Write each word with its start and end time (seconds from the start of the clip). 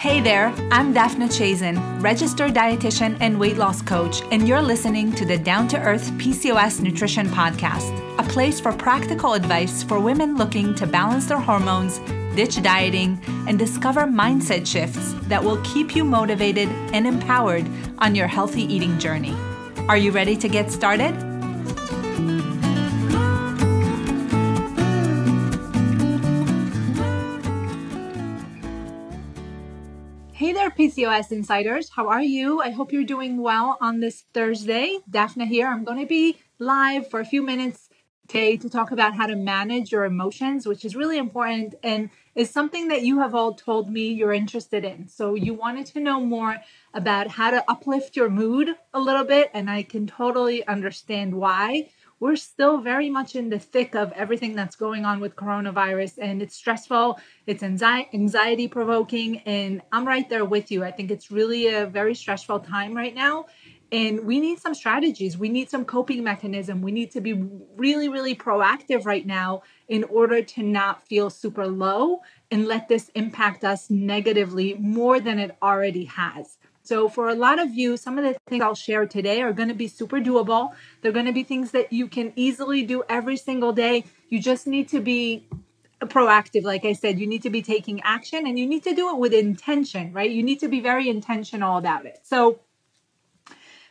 Hey 0.00 0.22
there, 0.22 0.46
I'm 0.72 0.94
Daphna 0.94 1.28
Chazen, 1.28 2.02
registered 2.02 2.54
dietitian 2.54 3.18
and 3.20 3.38
weight 3.38 3.58
loss 3.58 3.82
coach, 3.82 4.22
and 4.32 4.48
you're 4.48 4.62
listening 4.62 5.12
to 5.12 5.26
the 5.26 5.36
Down 5.36 5.68
to 5.68 5.78
Earth 5.78 6.10
PCOS 6.12 6.80
Nutrition 6.80 7.28
Podcast, 7.28 7.92
a 8.18 8.22
place 8.22 8.58
for 8.58 8.72
practical 8.72 9.34
advice 9.34 9.82
for 9.82 10.00
women 10.00 10.38
looking 10.38 10.74
to 10.76 10.86
balance 10.86 11.26
their 11.26 11.38
hormones, 11.38 11.98
ditch 12.34 12.62
dieting, 12.62 13.22
and 13.46 13.58
discover 13.58 14.04
mindset 14.04 14.66
shifts 14.66 15.12
that 15.28 15.44
will 15.44 15.60
keep 15.64 15.94
you 15.94 16.02
motivated 16.02 16.70
and 16.94 17.06
empowered 17.06 17.68
on 17.98 18.14
your 18.14 18.26
healthy 18.26 18.62
eating 18.62 18.98
journey. 18.98 19.36
Are 19.86 19.98
you 19.98 20.12
ready 20.12 20.34
to 20.34 20.48
get 20.48 20.70
started? 20.70 21.29
Hey 30.50 30.54
there, 30.54 30.70
PCOS 30.70 31.30
insiders. 31.30 31.90
How 31.90 32.08
are 32.08 32.24
you? 32.24 32.60
I 32.60 32.70
hope 32.70 32.92
you're 32.92 33.04
doing 33.04 33.40
well 33.40 33.78
on 33.80 34.00
this 34.00 34.24
Thursday. 34.34 34.98
Daphna 35.08 35.46
here. 35.46 35.68
I'm 35.68 35.84
going 35.84 36.00
to 36.00 36.06
be 36.06 36.40
live 36.58 37.08
for 37.08 37.20
a 37.20 37.24
few 37.24 37.40
minutes 37.40 37.88
today 38.26 38.56
to 38.56 38.68
talk 38.68 38.90
about 38.90 39.14
how 39.14 39.28
to 39.28 39.36
manage 39.36 39.92
your 39.92 40.04
emotions, 40.04 40.66
which 40.66 40.84
is 40.84 40.96
really 40.96 41.18
important 41.18 41.76
and 41.84 42.10
is 42.34 42.50
something 42.50 42.88
that 42.88 43.02
you 43.02 43.20
have 43.20 43.32
all 43.32 43.54
told 43.54 43.92
me 43.92 44.08
you're 44.08 44.32
interested 44.32 44.84
in. 44.84 45.06
So, 45.06 45.36
you 45.36 45.54
wanted 45.54 45.86
to 45.86 46.00
know 46.00 46.20
more 46.20 46.56
about 46.94 47.28
how 47.28 47.52
to 47.52 47.62
uplift 47.70 48.16
your 48.16 48.28
mood 48.28 48.70
a 48.92 48.98
little 48.98 49.24
bit, 49.24 49.52
and 49.54 49.70
I 49.70 49.84
can 49.84 50.08
totally 50.08 50.66
understand 50.66 51.32
why 51.32 51.90
we're 52.20 52.36
still 52.36 52.78
very 52.78 53.10
much 53.10 53.34
in 53.34 53.48
the 53.48 53.58
thick 53.58 53.94
of 53.94 54.12
everything 54.12 54.54
that's 54.54 54.76
going 54.76 55.04
on 55.04 55.18
with 55.20 55.34
coronavirus 55.34 56.18
and 56.20 56.42
it's 56.42 56.54
stressful 56.54 57.18
it's 57.46 57.62
anxiety 57.62 58.68
provoking 58.68 59.38
and 59.40 59.82
i'm 59.90 60.06
right 60.06 60.28
there 60.28 60.44
with 60.44 60.70
you. 60.70 60.84
I 60.84 60.90
think 60.90 61.10
it's 61.10 61.30
really 61.30 61.68
a 61.68 61.86
very 61.86 62.14
stressful 62.14 62.60
time 62.60 62.94
right 62.94 63.14
now 63.14 63.46
and 63.92 64.24
we 64.24 64.38
need 64.38 64.60
some 64.60 64.72
strategies. 64.72 65.36
We 65.36 65.48
need 65.48 65.68
some 65.68 65.84
coping 65.84 66.22
mechanism. 66.22 66.80
We 66.80 66.92
need 66.92 67.10
to 67.12 67.20
be 67.20 67.32
really 67.76 68.08
really 68.08 68.34
proactive 68.34 69.04
right 69.04 69.26
now 69.26 69.62
in 69.88 70.04
order 70.04 70.42
to 70.42 70.62
not 70.62 71.06
feel 71.06 71.30
super 71.30 71.66
low 71.66 72.20
and 72.50 72.66
let 72.66 72.88
this 72.88 73.10
impact 73.14 73.64
us 73.64 73.90
negatively 73.90 74.74
more 74.74 75.20
than 75.20 75.38
it 75.38 75.56
already 75.62 76.04
has 76.04 76.58
so, 76.90 77.08
for 77.08 77.28
a 77.28 77.36
lot 77.36 77.60
of 77.60 77.72
you, 77.72 77.96
some 77.96 78.18
of 78.18 78.24
the 78.24 78.36
things 78.48 78.64
I'll 78.64 78.74
share 78.74 79.06
today 79.06 79.42
are 79.42 79.52
going 79.52 79.68
to 79.68 79.76
be 79.76 79.86
super 79.86 80.18
doable. 80.18 80.74
They're 81.00 81.12
going 81.12 81.26
to 81.26 81.32
be 81.32 81.44
things 81.44 81.70
that 81.70 81.92
you 81.92 82.08
can 82.08 82.32
easily 82.34 82.82
do 82.82 83.04
every 83.08 83.36
single 83.36 83.72
day. 83.72 84.06
You 84.28 84.40
just 84.40 84.66
need 84.66 84.88
to 84.88 84.98
be 84.98 85.46
proactive. 86.00 86.64
Like 86.64 86.84
I 86.84 86.94
said, 86.94 87.20
you 87.20 87.28
need 87.28 87.44
to 87.44 87.50
be 87.50 87.62
taking 87.62 88.00
action 88.00 88.44
and 88.44 88.58
you 88.58 88.66
need 88.66 88.82
to 88.82 88.92
do 88.92 89.08
it 89.10 89.18
with 89.18 89.32
intention, 89.32 90.12
right? 90.12 90.28
You 90.28 90.42
need 90.42 90.58
to 90.58 90.68
be 90.68 90.80
very 90.80 91.08
intentional 91.08 91.78
about 91.78 92.06
it. 92.06 92.18
So, 92.24 92.58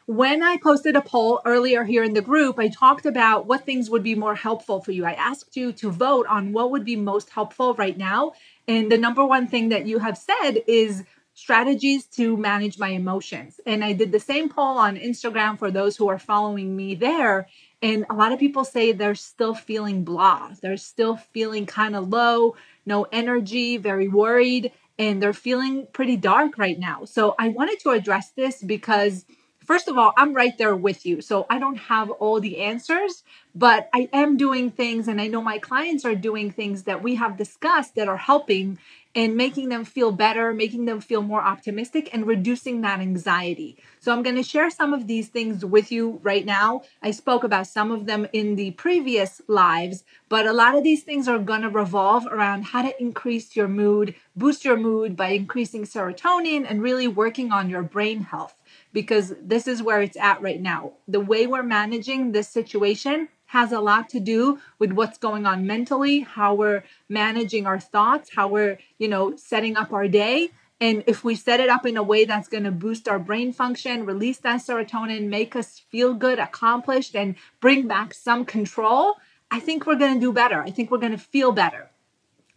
when 0.06 0.44
I 0.44 0.58
posted 0.58 0.98
a 0.98 1.02
poll 1.02 1.40
earlier 1.46 1.86
here 1.86 2.04
in 2.04 2.16
the 2.16 2.22
group, 2.22 2.60
I 2.60 2.68
talked 2.68 3.06
about 3.06 3.46
what 3.46 3.66
things 3.66 3.90
would 3.90 4.04
be 4.04 4.16
more 4.16 4.36
helpful 4.36 4.82
for 4.82 4.92
you. 4.92 5.06
I 5.06 5.14
asked 5.14 5.56
you 5.56 5.72
to 5.72 5.90
vote 5.90 6.26
on 6.28 6.52
what 6.52 6.72
would 6.72 6.84
be 6.84 6.98
most 6.98 7.30
helpful 7.30 7.76
right 7.76 7.98
now. 7.98 8.34
And 8.68 8.92
the 8.92 8.98
number 8.98 9.24
one 9.26 9.48
thing 9.48 9.70
that 9.70 9.86
you 9.86 10.00
have 10.00 10.18
said 10.18 10.64
is 10.68 11.06
strategies 11.40 12.06
to 12.06 12.36
manage 12.36 12.78
my 12.78 12.90
emotions. 12.90 13.62
And 13.66 13.82
I 13.84 13.94
did 13.94 14.12
the 14.12 14.20
same 14.20 14.50
poll 14.50 14.78
on 14.78 14.98
Instagram 14.98 15.58
for 15.58 15.72
those 15.72 15.96
who 15.96 16.10
are 16.10 16.20
following 16.20 16.76
me 16.76 16.96
there. 16.96 17.48
And 17.82 18.06
a 18.10 18.14
lot 18.14 18.34
of 18.34 18.40
people 18.40 18.66
say 18.66 18.92
they're 18.92 19.16
still 19.16 19.56
feeling 19.56 20.04
blah. 20.04 20.52
They're 20.62 20.76
still 20.76 21.16
feeling 21.16 21.66
kind 21.66 21.96
of 21.96 22.10
low, 22.10 22.56
no 22.86 23.08
energy, 23.12 23.78
very 23.78 24.10
worried, 24.10 24.74
and 24.98 25.24
they're 25.24 25.32
feeling 25.32 25.88
pretty 25.94 26.18
dark 26.18 26.58
right 26.58 26.78
now. 26.78 27.06
So 27.06 27.36
I 27.40 27.48
wanted 27.48 27.80
to 27.84 27.92
address 27.92 28.32
this 28.32 28.62
because 28.62 29.26
first 29.70 29.88
of 29.88 29.98
all, 29.98 30.12
I'm 30.18 30.34
right 30.34 30.58
there 30.58 30.76
with 30.76 31.06
you. 31.06 31.22
So 31.22 31.46
I 31.50 31.58
don't 31.58 31.78
have 31.78 32.10
all 32.10 32.42
the 32.42 32.58
answers, 32.58 33.24
but 33.56 33.88
I 33.94 34.10
am 34.12 34.36
doing 34.36 34.72
things, 34.72 35.08
and 35.08 35.22
I 35.22 35.28
know 35.28 35.42
my 35.42 35.60
clients 35.60 36.04
are 36.06 36.16
doing 36.16 36.52
things 36.52 36.84
that 36.84 37.04
we 37.04 37.16
have 37.16 37.38
discussed 37.38 37.94
that 37.96 38.08
are 38.08 38.18
helping 38.18 38.80
and 39.16 39.36
making 39.36 39.70
them 39.70 39.84
feel 39.86 40.12
better, 40.12 40.54
making 40.54 40.86
them 40.86 41.02
feel 41.02 41.22
more 41.22 41.42
optimistic, 41.42 42.10
and 42.14 42.28
reducing 42.28 42.82
that 42.82 43.00
anxiety. 43.00 43.78
So, 44.00 44.12
I'm 44.12 44.24
going 44.24 44.36
to 44.36 44.44
share 44.44 44.70
some 44.70 44.94
of 44.94 45.08
these 45.08 45.28
things 45.30 45.66
with 45.66 45.92
you 45.92 46.20
right 46.24 46.46
now. 46.46 46.84
I 47.02 47.12
spoke 47.12 47.44
about 47.44 47.68
some 47.68 47.92
of 47.92 48.06
them 48.06 48.28
in 48.34 48.56
the 48.56 48.72
previous 48.72 49.42
lives, 49.48 50.04
but 50.30 50.46
a 50.46 50.54
lot 50.54 50.76
of 50.76 50.84
these 50.84 51.04
things 51.04 51.28
are 51.28 51.40
going 51.40 51.62
to 51.62 51.70
revolve 51.70 52.28
around 52.28 52.66
how 52.66 52.84
to 52.84 53.02
increase 53.02 53.56
your 53.56 53.68
mood, 53.68 54.16
boost 54.36 54.64
your 54.64 54.78
mood 54.78 55.16
by 55.16 55.30
increasing 55.30 55.84
serotonin, 55.84 56.66
and 56.70 56.82
really 56.82 57.08
working 57.08 57.52
on 57.52 57.70
your 57.70 57.84
brain 57.84 58.22
health 58.22 58.56
because 58.94 59.34
this 59.42 59.68
is 59.68 59.84
where 59.84 60.02
it's 60.02 60.18
at 60.18 60.42
right 60.42 60.62
now. 60.62 60.94
The 61.08 61.20
way 61.20 61.48
we're 61.48 61.64
managing 61.64 62.32
this 62.32 62.48
situation 62.50 63.30
has 63.50 63.72
a 63.72 63.80
lot 63.80 64.10
to 64.10 64.20
do 64.20 64.60
with 64.78 64.92
what's 64.92 65.18
going 65.18 65.48
on 65.48 65.66
mentally, 65.66 66.20
how 66.20 66.54
we're 66.54 66.84
managing 67.10 67.66
our 67.66 67.80
thoughts, 67.80 68.30
how 68.36 68.48
we're, 68.48 68.78
you 69.00 69.08
know, 69.08 69.36
setting 69.36 69.76
up 69.76 69.92
our 69.92 70.08
day. 70.08 70.50
And 70.80 71.04
if 71.08 71.24
we 71.24 71.36
set 71.36 71.60
it 71.60 71.68
up 71.68 71.84
in 71.84 71.98
a 71.98 72.04
way 72.04 72.26
that's 72.26 72.48
going 72.48 72.66
to 72.66 72.72
boost 72.72 73.08
our 73.08 73.18
brain 73.18 73.52
function, 73.52 74.06
release 74.06 74.38
that 74.40 74.62
serotonin, 74.62 75.30
make 75.30 75.56
us 75.56 75.80
feel 75.90 76.14
good, 76.14 76.38
accomplished, 76.38 77.16
and 77.16 77.34
bring 77.60 77.88
back 77.88 78.14
some 78.14 78.46
control, 78.46 79.16
I 79.50 79.60
think 79.60 79.88
we're 79.88 79.96
going 79.96 80.14
to 80.14 80.20
do 80.20 80.32
better. 80.32 80.62
I 80.62 80.70
think 80.70 80.92
we're 80.92 81.00
going 81.00 81.12
to 81.12 81.18
feel 81.18 81.52
better. 81.52 81.90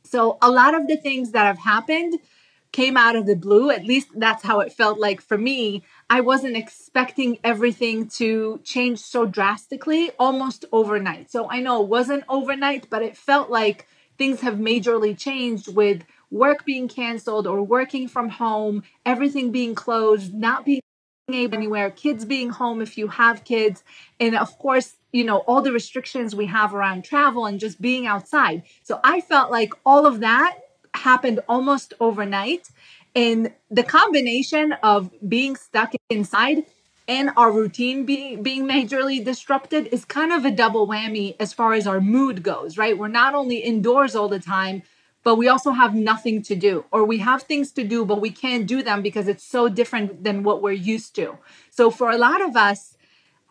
So, 0.03 0.37
a 0.43 0.51
lot 0.51 0.75
of 0.75 0.89
the 0.89 0.99
things 0.99 1.31
that 1.31 1.47
have 1.47 1.59
happened 1.59 2.19
came 2.73 2.97
out 2.97 3.17
of 3.17 3.27
the 3.27 3.37
blue. 3.37 3.71
At 3.71 3.85
least 3.85 4.09
that's 4.15 4.43
how 4.43 4.61
it 4.61 4.73
felt 4.73 4.99
like 4.99 5.21
for 5.21 5.39
me. 5.39 5.83
I 6.11 6.21
wasn't 6.21 6.57
expecting 6.57 7.39
everything 7.45 8.09
to 8.11 8.61
change 8.65 8.99
so 8.99 9.27
drastically 9.27 10.11
almost 10.19 10.65
overnight. 10.73 11.31
So 11.31 11.49
I 11.51 11.61
know 11.61 11.83
it 11.83 11.89
wasn't 11.89 12.25
overnight, 12.29 12.89
but 12.91 13.03
it 13.03 13.17
felt 13.17 13.51
like 13.51 13.87
things 14.19 14.41
have 14.41 14.55
majorly 14.55 15.17
changed 15.17 15.75
with 15.75 16.05
work 16.31 16.65
being 16.65 16.89
canceled 16.89 17.47
or 17.47 17.63
working 17.63 18.09
from 18.09 18.31
home, 18.31 18.83
everything 19.05 19.53
being 19.53 19.75
closed, 19.75 20.33
not 20.35 20.65
being 20.65 20.81
able 21.31 21.57
anywhere, 21.57 21.91
kids 21.91 22.25
being 22.25 22.51
home 22.51 22.81
if 22.81 22.99
you 22.99 23.09
have 23.09 23.45
kids, 23.45 23.85
and 24.19 24.37
of 24.37 24.59
course, 24.59 24.97
you 25.13 25.25
know, 25.25 25.39
all 25.39 25.63
the 25.63 25.73
restrictions 25.73 26.35
we 26.35 26.47
have 26.47 26.75
around 26.75 27.05
travel 27.05 27.47
and 27.47 27.61
just 27.61 27.81
being 27.81 28.07
outside. 28.07 28.63
So 28.83 28.99
I 29.05 29.21
felt 29.21 29.51
like 29.51 29.73
all 29.85 30.07
of 30.07 30.21
that 30.21 30.59
happened 30.95 31.41
almost 31.49 31.95
overnight. 32.01 32.71
And 33.15 33.53
the 33.71 33.83
combination 33.83 34.73
of 34.83 35.11
being 35.29 35.57
stuck 35.57 35.93
inside 36.09 36.65
and 37.09 37.31
our 37.37 37.51
routine 37.51 38.05
being 38.05 38.43
being 38.43 38.65
majorly 38.65 39.23
disrupted 39.25 39.89
is 39.89 40.05
kind 40.05 40.33
of 40.33 40.45
a 40.45 40.51
double 40.51 40.87
whammy 40.87 41.35
as 41.41 41.53
far 41.53 41.75
as 41.75 41.87
our 41.87 42.01
mood 42.01 42.43
goes, 42.43 42.79
right? 42.79 42.97
We're 42.97 43.09
not 43.09 43.35
only 43.35 43.57
indoors 43.57 44.15
all 44.15 44.29
the 44.29 44.39
time, 44.39 44.83
but 45.25 45.37
we 45.37 45.49
also 45.49 45.73
have 45.73 45.95
nothing 45.95 46.43
to 46.43 46.55
do 46.55 46.85
or 46.91 47.05
we 47.05 47.19
have 47.19 47.43
things 47.43 47.73
to 47.73 47.85
do 47.85 48.05
but 48.05 48.21
we 48.21 48.31
can't 48.31 48.67
do 48.67 48.83
them 48.83 49.03
because 49.03 49.29
it's 49.29 49.45
so 49.45 49.69
different 49.69 50.25
than 50.25 50.43
what 50.43 50.63
we're 50.63 50.73
used 50.73 51.15
to. 51.17 51.39
So 51.71 51.91
for 51.91 52.11
a 52.11 52.19
lot 52.19 52.41
of 52.41 52.57
us, 52.57 52.92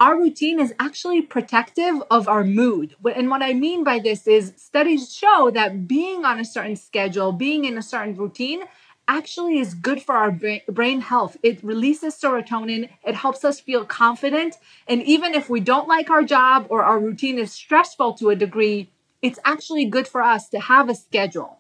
our 0.02 0.18
routine 0.18 0.60
is 0.60 0.74
actually 0.80 1.22
protective 1.22 2.02
of 2.10 2.28
our 2.28 2.44
mood. 2.44 2.96
And 3.16 3.30
what 3.30 3.44
I 3.44 3.54
mean 3.54 3.84
by 3.84 4.00
this 4.00 4.26
is 4.26 4.52
studies 4.58 5.14
show 5.14 5.52
that 5.54 5.88
being 5.88 6.26
on 6.26 6.40
a 6.40 6.44
certain 6.44 6.76
schedule, 6.76 7.32
being 7.32 7.66
in 7.66 7.78
a 7.78 7.84
certain 7.84 8.16
routine, 8.16 8.64
actually 9.08 9.60
is 9.60 9.76
good 9.76 10.02
for 10.02 10.16
our 10.16 10.36
brain 10.68 11.02
health. 11.02 11.38
It 11.44 11.64
releases 11.64 12.16
serotonin, 12.16 12.90
it 13.04 13.14
helps 13.14 13.46
us 13.46 13.60
feel 13.60 13.86
confident. 13.86 14.58
And 14.88 15.04
even 15.04 15.36
if 15.36 15.52
we 15.52 15.60
don't 15.60 15.88
like 15.88 16.10
our 16.10 16.24
job 16.24 16.66
or 16.70 16.84
our 16.84 16.98
routine 16.98 17.38
is 17.38 17.52
stressful 17.52 18.16
to 18.16 18.32
a 18.32 18.36
degree, 18.36 18.90
it's 19.22 19.38
actually 19.46 19.86
good 19.86 20.08
for 20.08 20.24
us 20.24 20.50
to 20.50 20.59
have 20.59 20.90
a 20.90 20.96
schedule. 20.96 21.59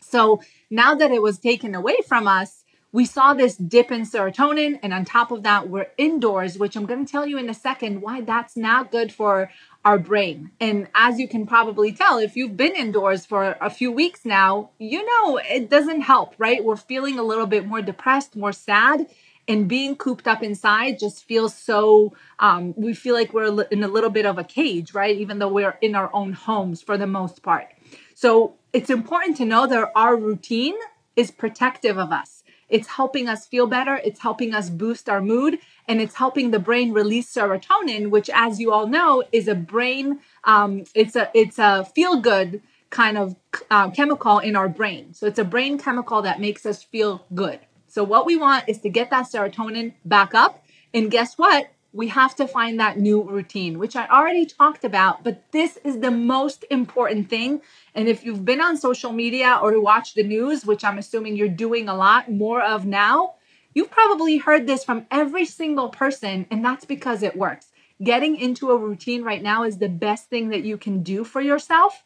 So 0.00 0.40
now 0.70 0.94
that 0.94 1.10
it 1.10 1.20
was 1.20 1.38
taken 1.38 1.74
away 1.74 1.96
from 2.08 2.26
us, 2.26 2.64
we 2.92 3.04
saw 3.04 3.34
this 3.34 3.56
dip 3.56 3.90
in 3.90 4.02
serotonin. 4.02 4.78
And 4.82 4.94
on 4.94 5.04
top 5.04 5.30
of 5.30 5.42
that, 5.42 5.68
we're 5.68 5.88
indoors, 5.98 6.58
which 6.58 6.76
I'm 6.76 6.86
going 6.86 7.04
to 7.04 7.10
tell 7.10 7.26
you 7.26 7.38
in 7.38 7.50
a 7.50 7.54
second 7.54 8.00
why 8.00 8.20
that's 8.22 8.56
not 8.56 8.90
good 8.90 9.12
for 9.12 9.50
our 9.84 9.98
brain. 9.98 10.50
And 10.60 10.88
as 10.94 11.18
you 11.20 11.28
can 11.28 11.46
probably 11.46 11.92
tell, 11.92 12.18
if 12.18 12.36
you've 12.36 12.56
been 12.56 12.74
indoors 12.74 13.26
for 13.26 13.56
a 13.60 13.70
few 13.70 13.92
weeks 13.92 14.24
now, 14.24 14.70
you 14.78 15.04
know 15.04 15.38
it 15.38 15.70
doesn't 15.70 16.00
help, 16.02 16.34
right? 16.38 16.64
We're 16.64 16.76
feeling 16.76 17.18
a 17.18 17.22
little 17.22 17.46
bit 17.46 17.66
more 17.66 17.82
depressed, 17.82 18.34
more 18.36 18.52
sad. 18.52 19.06
And 19.48 19.68
being 19.68 19.94
cooped 19.94 20.26
up 20.26 20.42
inside 20.42 20.98
just 20.98 21.24
feels 21.24 21.54
so, 21.54 22.14
um, 22.40 22.74
we 22.76 22.94
feel 22.94 23.14
like 23.14 23.32
we're 23.32 23.62
in 23.70 23.84
a 23.84 23.88
little 23.88 24.10
bit 24.10 24.26
of 24.26 24.38
a 24.38 24.44
cage, 24.44 24.92
right? 24.92 25.16
Even 25.16 25.38
though 25.38 25.52
we're 25.52 25.78
in 25.80 25.94
our 25.94 26.10
own 26.12 26.32
homes 26.32 26.82
for 26.82 26.98
the 26.98 27.06
most 27.06 27.42
part. 27.44 27.68
So 28.14 28.54
it's 28.72 28.90
important 28.90 29.36
to 29.36 29.44
know 29.44 29.66
that 29.68 29.92
our 29.94 30.16
routine 30.16 30.74
is 31.14 31.30
protective 31.30 31.96
of 31.96 32.10
us. 32.10 32.35
It's 32.68 32.88
helping 32.88 33.28
us 33.28 33.46
feel 33.46 33.66
better. 33.66 34.00
It's 34.04 34.20
helping 34.20 34.54
us 34.54 34.70
boost 34.70 35.08
our 35.08 35.20
mood 35.20 35.58
and 35.88 36.00
it's 36.00 36.16
helping 36.16 36.50
the 36.50 36.58
brain 36.58 36.92
release 36.92 37.32
serotonin, 37.32 38.10
which, 38.10 38.28
as 38.32 38.60
you 38.60 38.72
all 38.72 38.86
know, 38.86 39.22
is 39.32 39.48
a 39.48 39.54
brain, 39.54 40.20
um, 40.44 40.84
it's 40.94 41.14
a, 41.16 41.30
it's 41.34 41.58
a 41.58 41.84
feel 41.84 42.20
good 42.20 42.62
kind 42.90 43.18
of 43.18 43.36
uh, 43.70 43.90
chemical 43.90 44.38
in 44.38 44.56
our 44.56 44.68
brain. 44.68 45.14
So 45.14 45.26
it's 45.26 45.38
a 45.38 45.44
brain 45.44 45.78
chemical 45.78 46.22
that 46.22 46.40
makes 46.40 46.66
us 46.66 46.82
feel 46.82 47.24
good. 47.34 47.60
So 47.88 48.04
what 48.04 48.26
we 48.26 48.36
want 48.36 48.64
is 48.68 48.78
to 48.80 48.88
get 48.88 49.10
that 49.10 49.26
serotonin 49.26 49.94
back 50.04 50.34
up. 50.34 50.64
And 50.92 51.10
guess 51.10 51.36
what? 51.36 51.68
We 51.96 52.08
have 52.08 52.36
to 52.36 52.46
find 52.46 52.78
that 52.78 52.98
new 52.98 53.22
routine, 53.22 53.78
which 53.78 53.96
I 53.96 54.06
already 54.08 54.44
talked 54.44 54.84
about, 54.84 55.24
but 55.24 55.50
this 55.50 55.78
is 55.78 56.00
the 56.00 56.10
most 56.10 56.62
important 56.70 57.30
thing. 57.30 57.62
And 57.94 58.06
if 58.06 58.22
you've 58.22 58.44
been 58.44 58.60
on 58.60 58.76
social 58.76 59.12
media 59.12 59.58
or 59.62 59.80
watched 59.80 60.14
the 60.14 60.22
news, 60.22 60.66
which 60.66 60.84
I'm 60.84 60.98
assuming 60.98 61.36
you're 61.36 61.48
doing 61.48 61.88
a 61.88 61.96
lot 61.96 62.30
more 62.30 62.60
of 62.60 62.84
now, 62.84 63.36
you've 63.72 63.90
probably 63.90 64.36
heard 64.36 64.66
this 64.66 64.84
from 64.84 65.06
every 65.10 65.46
single 65.46 65.88
person, 65.88 66.44
and 66.50 66.62
that's 66.62 66.84
because 66.84 67.22
it 67.22 67.34
works. 67.34 67.72
Getting 68.04 68.36
into 68.36 68.72
a 68.72 68.76
routine 68.76 69.22
right 69.22 69.42
now 69.42 69.62
is 69.62 69.78
the 69.78 69.88
best 69.88 70.28
thing 70.28 70.50
that 70.50 70.64
you 70.64 70.76
can 70.76 71.02
do 71.02 71.24
for 71.24 71.40
yourself. 71.40 72.04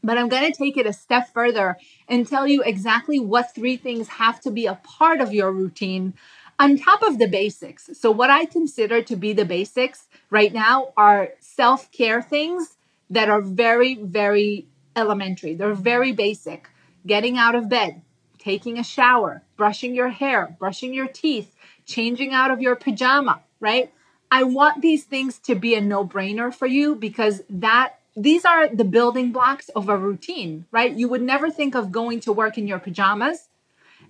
But 0.00 0.16
I'm 0.16 0.28
going 0.28 0.50
to 0.50 0.56
take 0.56 0.76
it 0.76 0.86
a 0.86 0.92
step 0.92 1.32
further 1.34 1.76
and 2.08 2.24
tell 2.24 2.46
you 2.46 2.62
exactly 2.62 3.18
what 3.18 3.52
three 3.52 3.76
things 3.76 4.06
have 4.06 4.40
to 4.42 4.52
be 4.52 4.66
a 4.66 4.76
part 4.76 5.20
of 5.20 5.34
your 5.34 5.50
routine 5.50 6.14
on 6.58 6.76
top 6.76 7.02
of 7.02 7.18
the 7.18 7.28
basics. 7.28 7.90
So, 7.94 8.10
what 8.10 8.30
I 8.30 8.44
consider 8.44 9.02
to 9.02 9.16
be 9.16 9.32
the 9.32 9.44
basics 9.44 10.06
right 10.30 10.52
now 10.52 10.92
are 10.96 11.30
self 11.40 11.90
care 11.92 12.22
things 12.22 12.76
that 13.10 13.28
are 13.28 13.40
very, 13.40 13.94
very 13.94 14.66
elementary. 14.96 15.54
They're 15.54 15.74
very 15.74 16.12
basic. 16.12 16.68
Getting 17.06 17.38
out 17.38 17.54
of 17.54 17.68
bed, 17.68 18.02
taking 18.38 18.78
a 18.78 18.84
shower, 18.84 19.42
brushing 19.56 19.94
your 19.94 20.08
hair, 20.08 20.56
brushing 20.58 20.92
your 20.92 21.06
teeth, 21.06 21.54
changing 21.86 22.34
out 22.34 22.50
of 22.50 22.60
your 22.60 22.76
pajama, 22.76 23.40
right? 23.60 23.92
I 24.30 24.42
want 24.42 24.82
these 24.82 25.04
things 25.04 25.38
to 25.40 25.54
be 25.54 25.74
a 25.74 25.80
no 25.80 26.06
brainer 26.06 26.54
for 26.54 26.66
you 26.66 26.94
because 26.94 27.42
that 27.48 27.94
these 28.14 28.44
are 28.44 28.68
the 28.68 28.84
building 28.84 29.32
blocks 29.32 29.68
of 29.70 29.88
a 29.88 29.96
routine, 29.96 30.66
right? 30.70 30.92
You 30.92 31.08
would 31.08 31.22
never 31.22 31.50
think 31.50 31.74
of 31.74 31.92
going 31.92 32.20
to 32.20 32.32
work 32.32 32.58
in 32.58 32.66
your 32.66 32.78
pajamas. 32.78 33.48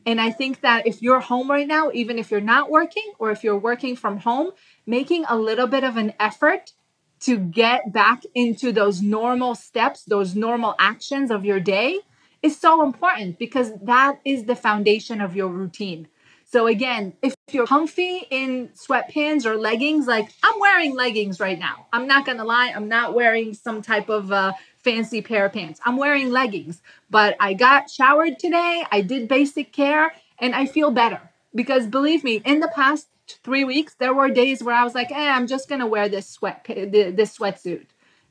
And 0.06 0.20
I 0.20 0.30
think 0.30 0.60
that 0.62 0.86
if 0.86 1.02
you're 1.02 1.20
home 1.20 1.50
right 1.50 1.66
now, 1.66 1.90
even 1.92 2.18
if 2.18 2.30
you're 2.30 2.40
not 2.40 2.70
working 2.70 3.12
or 3.18 3.30
if 3.30 3.44
you're 3.44 3.58
working 3.58 3.96
from 3.96 4.18
home, 4.18 4.52
making 4.86 5.24
a 5.28 5.36
little 5.36 5.66
bit 5.66 5.84
of 5.84 5.96
an 5.96 6.14
effort 6.18 6.72
to 7.20 7.36
get 7.38 7.92
back 7.92 8.22
into 8.34 8.72
those 8.72 9.02
normal 9.02 9.54
steps, 9.54 10.04
those 10.04 10.34
normal 10.34 10.74
actions 10.78 11.30
of 11.30 11.44
your 11.44 11.60
day 11.60 12.00
is 12.42 12.56
so 12.56 12.82
important 12.82 13.38
because 13.38 13.72
that 13.82 14.20
is 14.24 14.44
the 14.44 14.54
foundation 14.54 15.20
of 15.20 15.34
your 15.34 15.48
routine. 15.48 16.08
So 16.50 16.66
again, 16.66 17.12
if 17.20 17.34
you're 17.50 17.66
comfy 17.66 18.26
in 18.30 18.68
sweatpants 18.68 19.44
or 19.44 19.56
leggings, 19.58 20.06
like 20.06 20.30
I'm 20.42 20.58
wearing 20.58 20.94
leggings 20.94 21.40
right 21.40 21.58
now. 21.58 21.86
I'm 21.92 22.06
not 22.06 22.24
gonna 22.24 22.44
lie, 22.44 22.72
I'm 22.74 22.88
not 22.88 23.12
wearing 23.12 23.52
some 23.52 23.82
type 23.82 24.08
of 24.08 24.32
uh, 24.32 24.52
fancy 24.82 25.22
pair 25.22 25.46
of 25.46 25.52
pants. 25.52 25.80
I'm 25.84 25.96
wearing 25.96 26.30
leggings, 26.30 26.82
but 27.10 27.36
I 27.40 27.54
got 27.54 27.90
showered 27.90 28.38
today. 28.38 28.84
I 28.90 29.00
did 29.02 29.28
basic 29.28 29.72
care, 29.72 30.12
and 30.38 30.54
I 30.54 30.66
feel 30.66 30.90
better 30.90 31.20
because 31.54 31.86
believe 31.86 32.24
me, 32.24 32.42
in 32.44 32.60
the 32.60 32.72
past 32.74 33.08
three 33.44 33.64
weeks, 33.64 33.94
there 33.94 34.14
were 34.14 34.28
days 34.28 34.62
where 34.62 34.74
I 34.74 34.84
was 34.84 34.94
like, 34.94 35.10
"Eh, 35.10 35.30
I'm 35.30 35.46
just 35.46 35.68
gonna 35.68 35.86
wear 35.86 36.08
this 36.08 36.28
sweat 36.28 36.64
this 36.66 37.36
sweatsuit." 37.36 37.86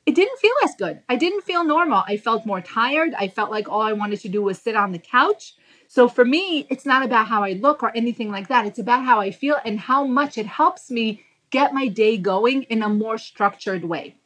It 0.06 0.14
didn't 0.14 0.38
feel 0.38 0.54
as 0.64 0.74
good. 0.76 1.02
I 1.08 1.16
didn't 1.16 1.44
feel 1.44 1.64
normal. 1.64 2.02
I 2.06 2.16
felt 2.16 2.46
more 2.46 2.62
tired. 2.62 3.12
I 3.14 3.28
felt 3.28 3.50
like 3.50 3.68
all 3.68 3.82
I 3.82 3.92
wanted 3.92 4.20
to 4.20 4.28
do 4.28 4.42
was 4.42 4.58
sit 4.58 4.74
on 4.74 4.92
the 4.92 4.98
couch 4.98 5.54
so 5.90 6.06
for 6.06 6.24
me, 6.24 6.66
it's 6.68 6.84
not 6.84 7.02
about 7.02 7.28
how 7.28 7.42
I 7.42 7.52
look 7.52 7.82
or 7.82 7.90
anything 7.96 8.30
like 8.30 8.48
that. 8.48 8.66
It's 8.66 8.78
about 8.78 9.04
how 9.04 9.20
I 9.20 9.30
feel 9.30 9.56
and 9.64 9.80
how 9.80 10.04
much 10.04 10.36
it 10.36 10.44
helps 10.44 10.90
me 10.90 11.22
get 11.50 11.72
my 11.72 11.88
day 11.88 12.18
going 12.18 12.64
in 12.64 12.82
a 12.82 12.90
more 12.90 13.16
structured 13.16 13.84
way. 13.84 14.16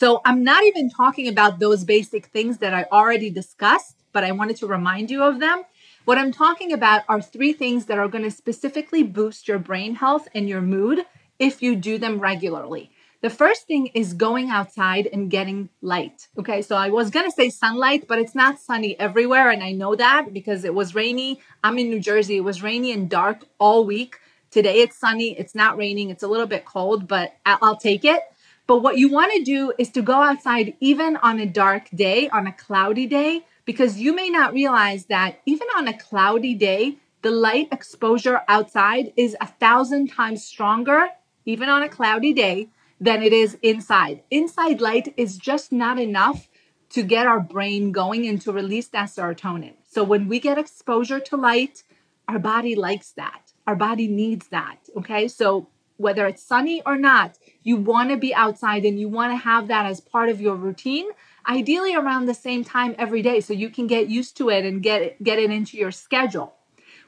So 0.00 0.22
I'm 0.24 0.42
not 0.42 0.64
even 0.64 0.88
talking 0.88 1.28
about 1.28 1.58
those 1.58 1.84
basic 1.84 2.24
things 2.28 2.56
that 2.58 2.72
I 2.72 2.86
already 2.90 3.28
discussed, 3.28 3.96
but 4.14 4.24
I 4.24 4.32
wanted 4.32 4.56
to 4.56 4.66
remind 4.66 5.10
you 5.10 5.22
of 5.22 5.40
them. 5.40 5.62
What 6.06 6.16
I'm 6.16 6.32
talking 6.32 6.72
about 6.72 7.02
are 7.06 7.20
three 7.20 7.52
things 7.52 7.84
that 7.84 7.98
are 7.98 8.08
going 8.08 8.24
to 8.24 8.30
specifically 8.30 9.02
boost 9.02 9.46
your 9.46 9.58
brain 9.58 9.96
health 9.96 10.26
and 10.34 10.48
your 10.48 10.62
mood 10.62 11.04
if 11.38 11.60
you 11.60 11.76
do 11.76 11.98
them 11.98 12.18
regularly. 12.18 12.90
The 13.20 13.28
first 13.28 13.66
thing 13.66 13.88
is 13.88 14.14
going 14.14 14.48
outside 14.48 15.06
and 15.12 15.30
getting 15.30 15.68
light. 15.82 16.28
Okay, 16.38 16.62
so 16.62 16.76
I 16.76 16.88
was 16.88 17.10
gonna 17.10 17.30
say 17.30 17.50
sunlight, 17.50 18.08
but 18.08 18.18
it's 18.18 18.34
not 18.34 18.58
sunny 18.58 18.98
everywhere, 18.98 19.50
and 19.50 19.62
I 19.62 19.72
know 19.72 19.94
that 19.96 20.32
because 20.32 20.64
it 20.64 20.74
was 20.74 20.94
rainy. 20.94 21.42
I'm 21.62 21.78
in 21.78 21.90
New 21.90 22.00
Jersey, 22.00 22.38
it 22.38 22.44
was 22.44 22.62
rainy 22.62 22.92
and 22.92 23.10
dark 23.10 23.44
all 23.58 23.84
week. 23.84 24.16
Today 24.50 24.76
it's 24.76 24.96
sunny, 24.96 25.38
it's 25.38 25.54
not 25.54 25.76
raining, 25.76 26.08
it's 26.08 26.22
a 26.22 26.28
little 26.28 26.46
bit 26.46 26.64
cold, 26.64 27.06
but 27.06 27.34
I'll 27.44 27.76
take 27.76 28.06
it. 28.06 28.22
But 28.70 28.82
what 28.84 28.98
you 28.98 29.08
wanna 29.08 29.40
do 29.42 29.72
is 29.78 29.90
to 29.90 30.00
go 30.00 30.22
outside 30.22 30.76
even 30.78 31.16
on 31.16 31.40
a 31.40 31.44
dark 31.44 31.90
day, 31.92 32.28
on 32.28 32.46
a 32.46 32.52
cloudy 32.52 33.08
day, 33.08 33.44
because 33.64 33.98
you 33.98 34.14
may 34.14 34.28
not 34.28 34.52
realize 34.52 35.06
that 35.06 35.40
even 35.44 35.66
on 35.76 35.88
a 35.88 35.98
cloudy 35.98 36.54
day, 36.54 36.98
the 37.22 37.32
light 37.32 37.66
exposure 37.72 38.42
outside 38.46 39.12
is 39.16 39.36
a 39.40 39.48
thousand 39.48 40.12
times 40.12 40.44
stronger, 40.44 41.08
even 41.44 41.68
on 41.68 41.82
a 41.82 41.88
cloudy 41.88 42.32
day, 42.32 42.68
than 43.00 43.24
it 43.24 43.32
is 43.32 43.58
inside. 43.60 44.22
Inside 44.30 44.80
light 44.80 45.14
is 45.16 45.36
just 45.36 45.72
not 45.72 45.98
enough 45.98 46.48
to 46.90 47.02
get 47.02 47.26
our 47.26 47.40
brain 47.40 47.90
going 47.90 48.28
and 48.28 48.40
to 48.42 48.52
release 48.52 48.86
that 48.90 49.08
serotonin. 49.08 49.74
So 49.84 50.04
when 50.04 50.28
we 50.28 50.38
get 50.38 50.58
exposure 50.58 51.18
to 51.18 51.36
light, 51.36 51.82
our 52.28 52.38
body 52.38 52.76
likes 52.76 53.10
that. 53.16 53.52
Our 53.66 53.74
body 53.74 54.06
needs 54.06 54.46
that. 54.50 54.78
Okay. 54.96 55.26
So 55.26 55.66
whether 56.00 56.26
it's 56.26 56.42
sunny 56.42 56.82
or 56.86 56.96
not, 56.96 57.38
you 57.62 57.76
want 57.76 58.08
to 58.10 58.16
be 58.16 58.34
outside 58.34 58.84
and 58.84 58.98
you 58.98 59.08
want 59.08 59.32
to 59.32 59.36
have 59.36 59.68
that 59.68 59.84
as 59.84 60.00
part 60.00 60.30
of 60.30 60.40
your 60.40 60.56
routine, 60.56 61.06
ideally 61.46 61.94
around 61.94 62.24
the 62.24 62.34
same 62.34 62.64
time 62.64 62.94
every 62.98 63.20
day 63.20 63.40
so 63.40 63.52
you 63.52 63.68
can 63.68 63.86
get 63.86 64.08
used 64.08 64.36
to 64.36 64.48
it 64.48 64.64
and 64.64 64.82
get 64.82 65.02
it, 65.02 65.22
get 65.22 65.38
it 65.38 65.50
into 65.50 65.76
your 65.76 65.90
schedule. 65.90 66.54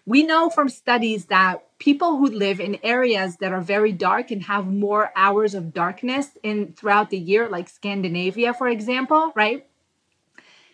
We 0.04 0.24
know 0.24 0.50
from 0.50 0.68
studies 0.68 1.26
that 1.26 1.64
people 1.78 2.18
who 2.18 2.26
live 2.26 2.60
in 2.60 2.78
areas 2.82 3.36
that 3.36 3.52
are 3.52 3.60
very 3.60 3.92
dark 3.92 4.30
and 4.30 4.42
have 4.42 4.66
more 4.66 5.12
hours 5.16 5.54
of 5.54 5.72
darkness 5.72 6.36
in 6.42 6.74
throughout 6.74 7.10
the 7.10 7.18
year, 7.18 7.48
like 7.48 7.68
Scandinavia, 7.68 8.52
for 8.52 8.68
example, 8.68 9.32
right? 9.34 9.66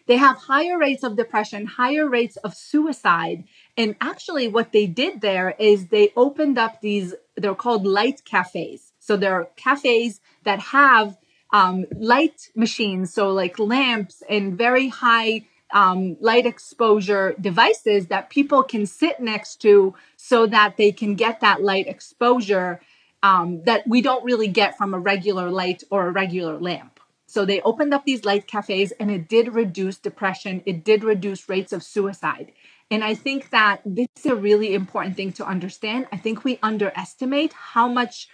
They 0.08 0.16
have 0.16 0.38
higher 0.38 0.78
rates 0.78 1.04
of 1.04 1.16
depression, 1.16 1.66
higher 1.66 2.08
rates 2.08 2.36
of 2.38 2.54
suicide. 2.54 3.44
And 3.76 3.94
actually, 4.00 4.48
what 4.48 4.72
they 4.72 4.86
did 4.86 5.20
there 5.20 5.54
is 5.58 5.88
they 5.88 6.12
opened 6.16 6.58
up 6.58 6.80
these, 6.80 7.14
they're 7.36 7.54
called 7.54 7.86
light 7.86 8.24
cafes. 8.24 8.92
So 8.98 9.16
they're 9.18 9.50
cafes 9.56 10.20
that 10.44 10.60
have 10.60 11.18
um, 11.52 11.84
light 11.94 12.50
machines, 12.56 13.12
so 13.12 13.30
like 13.30 13.58
lamps 13.58 14.22
and 14.28 14.56
very 14.56 14.88
high 14.88 15.44
um, 15.72 16.16
light 16.20 16.46
exposure 16.46 17.34
devices 17.38 18.06
that 18.06 18.30
people 18.30 18.62
can 18.62 18.86
sit 18.86 19.20
next 19.20 19.56
to 19.62 19.94
so 20.16 20.46
that 20.46 20.78
they 20.78 20.90
can 20.90 21.14
get 21.14 21.40
that 21.40 21.62
light 21.62 21.86
exposure 21.86 22.80
um, 23.22 23.62
that 23.64 23.86
we 23.86 24.00
don't 24.00 24.24
really 24.24 24.48
get 24.48 24.78
from 24.78 24.94
a 24.94 24.98
regular 24.98 25.50
light 25.50 25.84
or 25.90 26.06
a 26.06 26.10
regular 26.10 26.58
lamp. 26.58 26.97
So 27.28 27.44
they 27.44 27.60
opened 27.60 27.92
up 27.92 28.06
these 28.06 28.24
light 28.24 28.46
cafes 28.46 28.92
and 28.98 29.10
it 29.10 29.28
did 29.28 29.54
reduce 29.54 29.98
depression, 29.98 30.62
it 30.64 30.82
did 30.82 31.04
reduce 31.04 31.46
rates 31.46 31.74
of 31.74 31.82
suicide. 31.82 32.52
And 32.90 33.04
I 33.04 33.14
think 33.14 33.50
that 33.50 33.82
this 33.84 34.08
is 34.18 34.26
a 34.26 34.34
really 34.34 34.74
important 34.74 35.14
thing 35.14 35.32
to 35.32 35.46
understand. 35.46 36.06
I 36.10 36.16
think 36.16 36.42
we 36.42 36.58
underestimate 36.62 37.52
how 37.52 37.86
much 37.86 38.28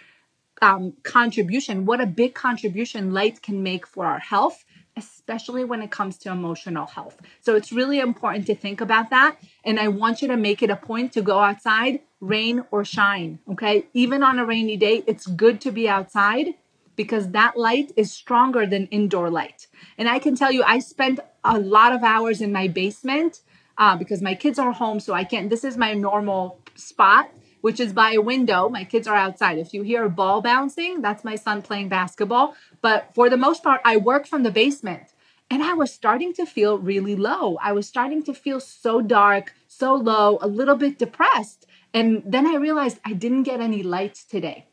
um, 0.61 0.93
contribution, 1.03 1.85
what 1.85 1.99
a 1.99 2.05
big 2.05 2.33
contribution 2.33 3.11
light 3.11 3.41
can 3.41 3.61
make 3.61 3.85
for 3.85 4.05
our 4.05 4.19
health 4.19 4.63
especially 4.97 5.65
when 5.65 5.81
it 5.81 5.91
comes 5.91 6.17
to 6.17 6.31
emotional 6.31 6.85
health. 6.85 7.17
So 7.41 7.55
it's 7.55 7.71
really 7.71 7.99
important 7.99 8.47
to 8.47 8.55
think 8.55 8.81
about 8.81 9.09
that. 9.09 9.37
And 9.63 9.79
I 9.79 9.89
want 9.89 10.21
you 10.21 10.27
to 10.29 10.37
make 10.37 10.63
it 10.63 10.69
a 10.69 10.75
point 10.75 11.11
to 11.13 11.21
go 11.21 11.39
outside, 11.39 11.99
rain 12.21 12.63
or 12.71 12.85
shine. 12.85 13.39
Okay. 13.51 13.87
Even 13.93 14.23
on 14.23 14.39
a 14.39 14.45
rainy 14.45 14.77
day, 14.77 15.03
it's 15.05 15.27
good 15.27 15.59
to 15.61 15.71
be 15.71 15.89
outside 15.89 16.55
because 16.95 17.29
that 17.31 17.57
light 17.57 17.91
is 17.95 18.11
stronger 18.11 18.65
than 18.65 18.87
indoor 18.87 19.29
light. 19.29 19.67
And 19.97 20.07
I 20.07 20.19
can 20.19 20.35
tell 20.35 20.51
you, 20.51 20.63
I 20.63 20.79
spent 20.79 21.19
a 21.43 21.59
lot 21.59 21.93
of 21.93 22.03
hours 22.03 22.41
in 22.41 22.51
my 22.51 22.67
basement 22.67 23.41
uh, 23.77 23.95
because 23.97 24.21
my 24.21 24.35
kids 24.35 24.57
are 24.59 24.71
home. 24.71 24.99
So 24.99 25.13
I 25.13 25.23
can't, 25.23 25.49
this 25.49 25.63
is 25.63 25.77
my 25.77 25.93
normal 25.93 26.59
spot 26.75 27.29
which 27.65 27.79
is 27.79 27.93
by 27.93 28.11
a 28.11 28.21
window. 28.21 28.69
My 28.69 28.83
kids 28.83 29.07
are 29.07 29.15
outside. 29.15 29.57
If 29.57 29.73
you 29.73 29.81
hear 29.81 30.05
a 30.05 30.09
ball 30.09 30.39
bouncing, 30.39 31.01
that's 31.01 31.23
my 31.23 31.33
son 31.33 31.63
playing 31.63 31.89
basketball. 31.89 32.53
But 32.79 33.09
for 33.15 33.27
the 33.27 33.37
most 33.37 33.63
part, 33.63 33.81
I 33.83 33.97
work 33.97 34.27
from 34.27 34.43
the 34.43 34.51
basement. 34.51 35.15
And 35.49 35.63
I 35.63 35.73
was 35.73 35.91
starting 35.91 36.31
to 36.33 36.45
feel 36.45 36.77
really 36.77 37.15
low. 37.15 37.57
I 37.59 37.71
was 37.71 37.87
starting 37.87 38.21
to 38.25 38.35
feel 38.35 38.59
so 38.59 39.01
dark, 39.01 39.55
so 39.67 39.95
low, 39.95 40.37
a 40.43 40.47
little 40.47 40.75
bit 40.75 40.99
depressed. 40.99 41.65
And 41.91 42.21
then 42.23 42.45
I 42.45 42.57
realized 42.57 42.99
I 43.03 43.13
didn't 43.13 43.49
get 43.49 43.61
any 43.61 43.81
lights 43.81 44.23
today. 44.23 44.67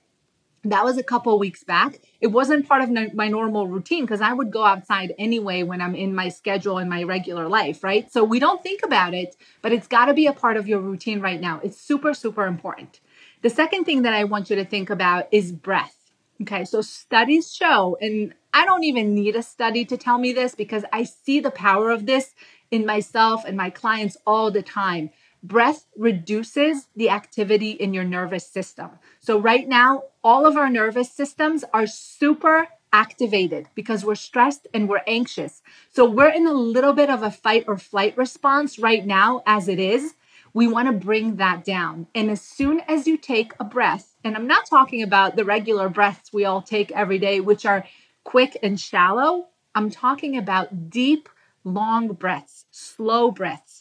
That 0.64 0.84
was 0.84 0.96
a 0.96 1.02
couple 1.02 1.38
weeks 1.40 1.64
back. 1.64 1.98
It 2.20 2.28
wasn't 2.28 2.68
part 2.68 2.82
of 2.82 3.14
my 3.14 3.26
normal 3.26 3.66
routine 3.66 4.04
because 4.04 4.20
I 4.20 4.32
would 4.32 4.52
go 4.52 4.64
outside 4.64 5.12
anyway 5.18 5.64
when 5.64 5.80
I'm 5.80 5.96
in 5.96 6.14
my 6.14 6.28
schedule 6.28 6.78
in 6.78 6.88
my 6.88 7.02
regular 7.02 7.48
life, 7.48 7.82
right? 7.82 8.10
So 8.12 8.22
we 8.22 8.38
don't 8.38 8.62
think 8.62 8.84
about 8.84 9.12
it, 9.12 9.34
but 9.60 9.72
it's 9.72 9.88
got 9.88 10.04
to 10.04 10.14
be 10.14 10.28
a 10.28 10.32
part 10.32 10.56
of 10.56 10.68
your 10.68 10.78
routine 10.78 11.20
right 11.20 11.40
now. 11.40 11.60
It's 11.64 11.80
super, 11.80 12.14
super 12.14 12.46
important. 12.46 13.00
The 13.42 13.50
second 13.50 13.86
thing 13.86 14.02
that 14.02 14.14
I 14.14 14.22
want 14.22 14.50
you 14.50 14.56
to 14.56 14.64
think 14.64 14.88
about 14.88 15.26
is 15.32 15.50
breath. 15.50 15.96
Okay, 16.40 16.64
so 16.64 16.80
studies 16.80 17.52
show, 17.52 17.96
and 18.00 18.34
I 18.52 18.64
don't 18.64 18.84
even 18.84 19.14
need 19.14 19.36
a 19.36 19.42
study 19.42 19.84
to 19.84 19.96
tell 19.96 20.18
me 20.18 20.32
this 20.32 20.54
because 20.54 20.84
I 20.92 21.04
see 21.04 21.40
the 21.40 21.50
power 21.50 21.90
of 21.90 22.06
this 22.06 22.34
in 22.70 22.86
myself 22.86 23.44
and 23.44 23.56
my 23.56 23.70
clients 23.70 24.16
all 24.26 24.50
the 24.50 24.62
time. 24.62 25.10
Breath 25.42 25.86
reduces 25.96 26.88
the 26.94 27.10
activity 27.10 27.70
in 27.70 27.92
your 27.92 28.04
nervous 28.04 28.46
system. 28.46 28.90
So, 29.20 29.38
right 29.38 29.66
now, 29.66 30.04
all 30.22 30.46
of 30.46 30.56
our 30.56 30.70
nervous 30.70 31.10
systems 31.10 31.64
are 31.72 31.86
super 31.86 32.68
activated 32.92 33.68
because 33.74 34.04
we're 34.04 34.14
stressed 34.14 34.66
and 34.72 34.88
we're 34.88 35.02
anxious. 35.06 35.62
So, 35.90 36.04
we're 36.04 36.28
in 36.30 36.46
a 36.46 36.52
little 36.52 36.92
bit 36.92 37.10
of 37.10 37.22
a 37.22 37.30
fight 37.30 37.64
or 37.66 37.76
flight 37.76 38.16
response 38.16 38.78
right 38.78 39.04
now, 39.04 39.42
as 39.46 39.68
it 39.68 39.80
is. 39.80 40.14
We 40.54 40.68
want 40.68 40.88
to 40.88 40.92
bring 41.06 41.36
that 41.36 41.64
down. 41.64 42.06
And 42.14 42.30
as 42.30 42.42
soon 42.42 42.80
as 42.80 43.06
you 43.06 43.16
take 43.16 43.52
a 43.58 43.64
breath, 43.64 44.14
and 44.22 44.36
I'm 44.36 44.46
not 44.46 44.66
talking 44.66 45.02
about 45.02 45.34
the 45.34 45.46
regular 45.46 45.88
breaths 45.88 46.32
we 46.32 46.44
all 46.44 46.60
take 46.60 46.92
every 46.92 47.18
day, 47.18 47.40
which 47.40 47.64
are 47.64 47.86
quick 48.22 48.58
and 48.62 48.78
shallow, 48.78 49.46
I'm 49.74 49.90
talking 49.90 50.36
about 50.36 50.90
deep, 50.90 51.30
long 51.64 52.08
breaths, 52.08 52.66
slow 52.70 53.30
breaths 53.30 53.71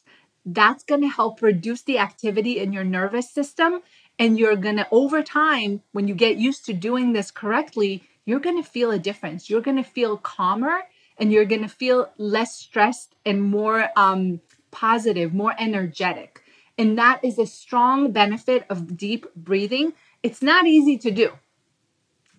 that's 0.45 0.83
going 0.83 1.01
to 1.01 1.07
help 1.07 1.41
reduce 1.41 1.81
the 1.83 1.99
activity 1.99 2.59
in 2.59 2.73
your 2.73 2.83
nervous 2.83 3.29
system. 3.29 3.81
And 4.19 4.37
you're 4.37 4.55
going 4.55 4.77
to, 4.77 4.87
over 4.91 5.23
time, 5.23 5.81
when 5.91 6.07
you 6.07 6.15
get 6.15 6.37
used 6.37 6.65
to 6.65 6.73
doing 6.73 7.13
this 7.13 7.31
correctly, 7.31 8.03
you're 8.25 8.39
going 8.39 8.61
to 8.61 8.69
feel 8.69 8.91
a 8.91 8.99
difference. 8.99 9.49
You're 9.49 9.61
going 9.61 9.77
to 9.77 9.83
feel 9.83 10.17
calmer 10.17 10.81
and 11.17 11.31
you're 11.31 11.45
going 11.45 11.61
to 11.61 11.67
feel 11.67 12.11
less 12.17 12.55
stressed 12.55 13.15
and 13.25 13.41
more 13.41 13.89
um, 13.95 14.41
positive, 14.71 15.33
more 15.33 15.53
energetic. 15.57 16.43
And 16.77 16.97
that 16.97 17.23
is 17.23 17.37
a 17.37 17.45
strong 17.45 18.11
benefit 18.11 18.65
of 18.69 18.97
deep 18.97 19.25
breathing. 19.35 19.93
It's 20.23 20.41
not 20.41 20.65
easy 20.65 20.97
to 20.99 21.11
do, 21.11 21.31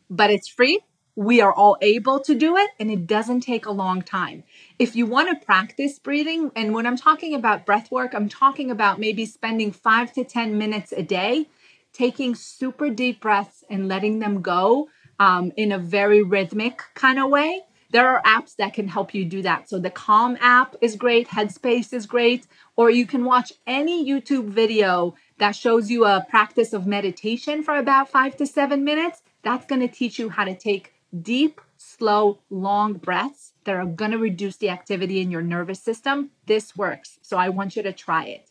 but 0.08 0.30
it's 0.30 0.48
free 0.48 0.80
we 1.14 1.40
are 1.40 1.52
all 1.52 1.76
able 1.82 2.20
to 2.20 2.34
do 2.34 2.56
it 2.56 2.70
and 2.80 2.90
it 2.90 3.06
doesn't 3.06 3.40
take 3.40 3.66
a 3.66 3.70
long 3.70 4.00
time. 4.02 4.44
If 4.78 4.96
you 4.96 5.06
want 5.06 5.28
to 5.28 5.44
practice 5.44 5.98
breathing, 5.98 6.50
and 6.56 6.74
when 6.74 6.86
I'm 6.86 6.96
talking 6.96 7.34
about 7.34 7.66
breath 7.66 7.90
work, 7.90 8.14
I'm 8.14 8.28
talking 8.28 8.70
about 8.70 8.98
maybe 8.98 9.26
spending 9.26 9.72
five 9.72 10.12
to 10.14 10.24
10 10.24 10.56
minutes 10.56 10.92
a 10.92 11.02
day, 11.02 11.48
taking 11.92 12.34
super 12.34 12.88
deep 12.88 13.20
breaths 13.20 13.62
and 13.68 13.88
letting 13.88 14.20
them 14.20 14.40
go 14.40 14.88
um, 15.20 15.52
in 15.56 15.72
a 15.72 15.78
very 15.78 16.22
rhythmic 16.22 16.82
kind 16.94 17.18
of 17.18 17.28
way. 17.30 17.62
There 17.90 18.08
are 18.08 18.22
apps 18.22 18.56
that 18.56 18.72
can 18.72 18.88
help 18.88 19.14
you 19.14 19.26
do 19.26 19.42
that. 19.42 19.68
So 19.68 19.78
the 19.78 19.90
Calm 19.90 20.38
app 20.40 20.76
is 20.80 20.96
great, 20.96 21.28
Headspace 21.28 21.92
is 21.92 22.06
great, 22.06 22.46
or 22.74 22.88
you 22.88 23.04
can 23.04 23.26
watch 23.26 23.52
any 23.66 24.02
YouTube 24.02 24.48
video 24.48 25.14
that 25.36 25.54
shows 25.54 25.90
you 25.90 26.06
a 26.06 26.24
practice 26.30 26.72
of 26.72 26.86
meditation 26.86 27.62
for 27.62 27.76
about 27.76 28.08
five 28.08 28.34
to 28.38 28.46
seven 28.46 28.82
minutes. 28.82 29.20
That's 29.42 29.66
going 29.66 29.82
to 29.82 29.88
teach 29.88 30.18
you 30.18 30.30
how 30.30 30.44
to 30.44 30.54
take 30.54 30.91
deep, 31.20 31.60
slow, 31.76 32.38
long 32.50 32.94
breaths 32.94 33.52
that 33.64 33.74
are 33.74 33.84
going 33.84 34.10
to 34.12 34.18
reduce 34.18 34.56
the 34.56 34.70
activity 34.70 35.20
in 35.20 35.30
your 35.30 35.42
nervous 35.42 35.80
system, 35.80 36.30
this 36.46 36.76
works. 36.76 37.18
So 37.22 37.36
I 37.36 37.48
want 37.48 37.76
you 37.76 37.82
to 37.82 37.92
try 37.92 38.24
it. 38.26 38.48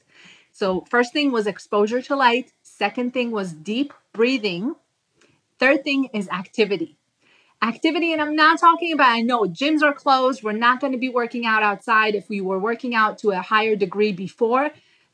So, 0.51 0.85
first 0.89 1.13
thing 1.13 1.31
was 1.31 1.47
exposure 1.47 2.01
to 2.01 2.15
light. 2.15 2.51
Second 2.61 3.13
thing 3.13 3.31
was 3.31 3.53
deep 3.53 3.93
breathing. 4.11 4.75
Third 5.59 5.83
thing 5.83 6.09
is 6.13 6.27
activity. 6.29 6.97
Activity, 7.61 8.11
and 8.11 8.21
I'm 8.21 8.35
not 8.35 8.59
talking 8.59 8.91
about, 8.91 9.11
I 9.11 9.21
know 9.21 9.43
gyms 9.43 9.81
are 9.81 9.93
closed. 9.93 10.43
We're 10.43 10.51
not 10.51 10.81
going 10.81 10.93
to 10.93 10.99
be 10.99 11.09
working 11.09 11.45
out 11.45 11.63
outside. 11.63 12.15
If 12.15 12.27
we 12.27 12.41
were 12.41 12.59
working 12.59 12.95
out 12.95 13.19
to 13.19 13.29
a 13.31 13.41
higher 13.41 13.75
degree 13.75 14.11
before, 14.11 14.71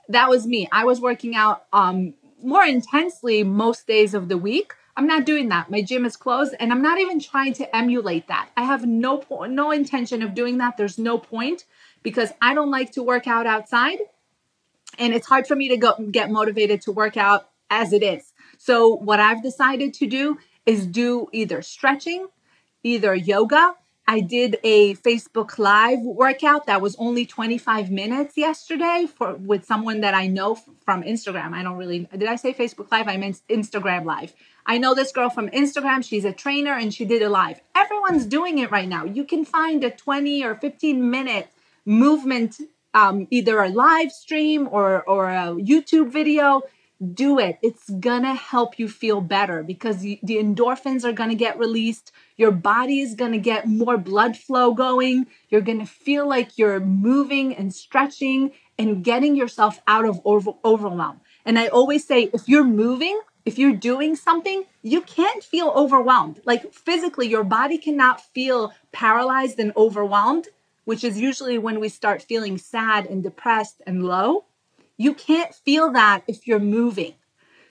that 0.10 0.30
was 0.30 0.48
me. 0.48 0.68
I 0.72 0.86
was 0.86 1.02
working 1.02 1.36
out 1.36 1.66
um, 1.74 2.14
more 2.42 2.64
intensely 2.64 3.44
most 3.44 3.86
days 3.86 4.14
of 4.14 4.30
the 4.30 4.38
week. 4.38 4.74
I'm 4.98 5.06
not 5.06 5.26
doing 5.26 5.50
that. 5.50 5.70
My 5.70 5.84
gym 5.84 6.06
is 6.06 6.18
closed 6.18 6.56
and 6.60 6.72
I'm 6.72 6.82
not 6.82 7.00
even 7.00 7.20
trying 7.20 7.54
to 7.54 7.76
emulate 7.76 8.28
that. 8.28 8.50
I 8.58 8.64
have 8.64 8.86
no 8.86 9.24
no 9.48 9.72
intention 9.72 10.24
of 10.24 10.34
doing 10.34 10.58
that. 10.58 10.76
There's 10.76 10.98
no 10.98 11.20
point 11.20 11.66
because 12.02 12.32
I 12.42 12.56
don't 12.56 12.72
like 12.72 12.94
to 12.94 13.04
work 13.04 13.28
out 13.28 13.46
outside 13.46 14.00
and 14.98 15.14
it's 15.14 15.28
hard 15.28 15.46
for 15.46 15.56
me 15.56 15.70
to 15.70 15.78
go 15.78 15.94
get 16.12 16.32
motivated 16.32 16.82
to 16.82 16.92
work 16.92 17.16
out 17.16 17.50
as 17.70 17.94
it 17.94 18.02
is. 18.02 18.34
So 18.58 18.96
what 18.96 19.20
I've 19.20 19.44
decided 19.44 19.94
to 19.96 20.08
do 20.08 20.40
is 20.66 20.88
do 20.88 21.28
either 21.32 21.62
stretching, 21.62 22.28
either 22.82 23.14
yoga, 23.14 23.76
I 24.10 24.22
did 24.22 24.58
a 24.64 24.96
Facebook 24.96 25.60
Live 25.60 26.00
workout 26.00 26.68
that 26.68 26.82
was 26.82 26.96
only 26.98 27.26
25 27.26 27.92
minutes 27.92 28.38
yesterday 28.38 29.06
for 29.14 29.36
with 29.36 29.66
someone 29.66 30.00
that 30.00 30.14
I 30.14 30.28
know 30.28 30.56
from 30.56 31.04
Instagram. 31.04 31.54
I 31.54 31.62
don't 31.62 31.76
really 31.76 32.08
did 32.12 32.30
I 32.30 32.38
say 32.38 32.54
Facebook 32.54 32.90
Live? 32.90 33.10
I 33.10 33.18
meant 33.18 33.42
Instagram 33.50 34.06
Live. 34.06 34.34
I 34.66 34.78
know 34.78 34.94
this 34.94 35.12
girl 35.12 35.30
from 35.30 35.50
Instagram. 35.50 36.06
She's 36.06 36.24
a 36.24 36.32
trainer 36.32 36.74
and 36.74 36.94
she 36.94 37.04
did 37.04 37.22
a 37.22 37.28
live. 37.28 37.60
Everyone's 37.76 38.26
doing 38.26 38.60
it 38.60 38.72
right 38.72 38.88
now. 38.88 39.04
You 39.04 39.26
can 39.26 39.44
find 39.44 39.84
a 39.84 39.92
20 39.92 40.42
or 40.42 40.56
15 40.56 41.12
minute 41.12 41.50
movement, 41.86 42.62
um, 42.94 43.28
either 43.30 43.60
a 43.60 43.68
live 43.68 44.14
stream 44.14 44.70
or 44.72 45.04
or 45.04 45.30
a 45.30 45.48
YouTube 45.56 46.12
video 46.12 46.62
do 47.14 47.40
it. 47.40 47.60
It's 47.62 47.90
gonna 47.90 48.34
help 48.34 48.80
you 48.80 48.88
feel 48.88 49.22
better 49.22 49.64
because 49.64 50.00
the, 50.02 50.20
endorphins 50.24 51.04
are 51.04 51.12
gonna 51.12 51.36
get 51.36 51.60
released. 51.60 52.12
Your 52.38 52.52
body 52.52 53.02
is 53.02 53.14
gonna 53.14 53.38
get 53.38 53.68
more 53.68 53.98
blood 53.98 54.36
flow 54.36 54.74
going. 54.74 55.28
You're 55.50 55.62
gonna 55.62 55.86
feel 55.86 56.28
like 56.28 56.58
you're 56.58 56.80
moving 56.80 57.56
and 57.56 57.74
stretching 57.74 58.52
and 58.80 59.04
getting 59.04 59.36
yourself 59.36 59.80
out 59.88 60.06
of 60.06 60.20
over, 60.26 60.52
overwhelm. 60.66 61.22
And 61.46 61.58
I 61.60 61.68
always 61.68 62.06
say, 62.06 62.30
if 62.34 62.48
you're 62.48 62.64
moving, 62.64 63.20
if 63.46 63.58
you're 63.58 63.74
doing 63.74 64.16
something, 64.16 64.66
you 64.82 65.02
can't 65.02 65.44
feel 65.44 65.70
overwhelmed. 65.70 66.42
Like 66.46 66.74
physically, 66.74 67.28
your 67.28 67.44
body 67.44 67.78
cannot 67.78 68.22
feel 68.22 68.74
paralyzed 68.92 69.60
and 69.60 69.72
overwhelmed, 69.78 70.48
which 70.86 71.04
is 71.04 71.20
usually 71.20 71.58
when 71.58 71.80
we 71.80 71.90
start 71.90 72.22
feeling 72.22 72.58
sad 72.58 73.06
and 73.06 73.24
depressed 73.24 73.82
and 73.86 74.04
low 74.04 74.46
you 74.98 75.14
can't 75.14 75.54
feel 75.54 75.92
that 75.92 76.24
if 76.28 76.48
you're 76.48 76.60
moving. 76.60 77.14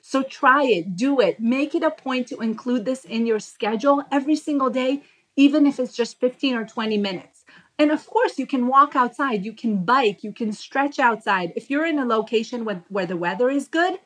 So 0.00 0.22
try 0.22 0.64
it, 0.64 0.96
do 0.96 1.20
it. 1.20 1.40
Make 1.40 1.74
it 1.74 1.82
a 1.82 1.90
point 1.90 2.28
to 2.28 2.38
include 2.38 2.84
this 2.84 3.04
in 3.04 3.26
your 3.26 3.40
schedule 3.40 4.04
every 4.12 4.36
single 4.36 4.70
day, 4.70 5.02
even 5.34 5.66
if 5.66 5.80
it's 5.80 5.96
just 5.96 6.20
15 6.20 6.54
or 6.54 6.64
20 6.64 6.96
minutes. 6.96 7.44
And 7.78 7.90
of 7.90 8.06
course, 8.06 8.38
you 8.38 8.46
can 8.46 8.68
walk 8.68 8.96
outside, 8.96 9.44
you 9.44 9.52
can 9.52 9.84
bike, 9.84 10.24
you 10.24 10.32
can 10.32 10.52
stretch 10.52 10.98
outside. 10.98 11.52
If 11.56 11.68
you're 11.68 11.84
in 11.84 11.98
a 11.98 12.06
location 12.06 12.64
where, 12.64 12.84
where 12.88 13.04
the 13.04 13.16
weather 13.16 13.50
is 13.50 13.68
good, 13.68 13.98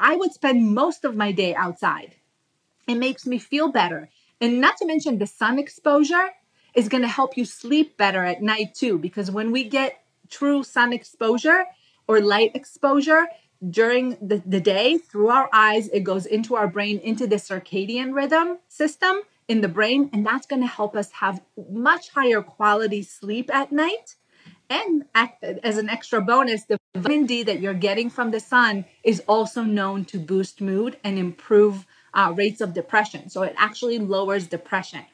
I 0.00 0.16
would 0.16 0.32
spend 0.32 0.74
most 0.74 1.04
of 1.04 1.14
my 1.14 1.30
day 1.30 1.54
outside. 1.54 2.16
It 2.88 2.96
makes 2.96 3.26
me 3.26 3.38
feel 3.38 3.70
better. 3.70 4.10
And 4.40 4.60
not 4.60 4.78
to 4.78 4.86
mention, 4.86 5.18
the 5.18 5.26
sun 5.26 5.58
exposure 5.58 6.30
is 6.74 6.88
going 6.88 7.02
to 7.02 7.08
help 7.08 7.36
you 7.36 7.44
sleep 7.44 7.96
better 7.96 8.24
at 8.24 8.42
night 8.42 8.74
too, 8.74 8.98
because 8.98 9.30
when 9.30 9.52
we 9.52 9.64
get 9.64 10.02
true 10.28 10.64
sun 10.64 10.92
exposure, 10.92 11.66
or 12.06 12.20
light 12.20 12.52
exposure 12.54 13.26
during 13.70 14.16
the, 14.20 14.42
the 14.44 14.60
day 14.60 14.98
through 14.98 15.28
our 15.28 15.48
eyes, 15.52 15.88
it 15.88 16.00
goes 16.00 16.26
into 16.26 16.54
our 16.54 16.68
brain, 16.68 16.98
into 16.98 17.26
the 17.26 17.36
circadian 17.36 18.14
rhythm 18.14 18.58
system 18.68 19.22
in 19.48 19.60
the 19.60 19.68
brain, 19.68 20.10
and 20.12 20.26
that's 20.26 20.46
going 20.46 20.62
to 20.62 20.68
help 20.68 20.96
us 20.96 21.10
have 21.12 21.40
much 21.70 22.10
higher 22.10 22.42
quality 22.42 23.02
sleep 23.02 23.52
at 23.54 23.72
night. 23.72 24.16
And 24.70 25.04
as 25.14 25.76
an 25.76 25.90
extra 25.90 26.22
bonus, 26.22 26.64
the 26.64 26.78
vitamin 26.94 27.26
D 27.26 27.42
that 27.42 27.60
you're 27.60 27.74
getting 27.74 28.08
from 28.08 28.30
the 28.30 28.40
sun 28.40 28.86
is 29.02 29.22
also 29.28 29.62
known 29.62 30.04
to 30.06 30.18
boost 30.18 30.60
mood 30.60 30.96
and 31.04 31.18
improve 31.18 31.86
uh, 32.14 32.32
rates 32.34 32.60
of 32.60 32.72
depression. 32.72 33.28
So 33.28 33.42
it 33.42 33.54
actually 33.58 33.98
lowers 33.98 34.46
depression. 34.46 35.04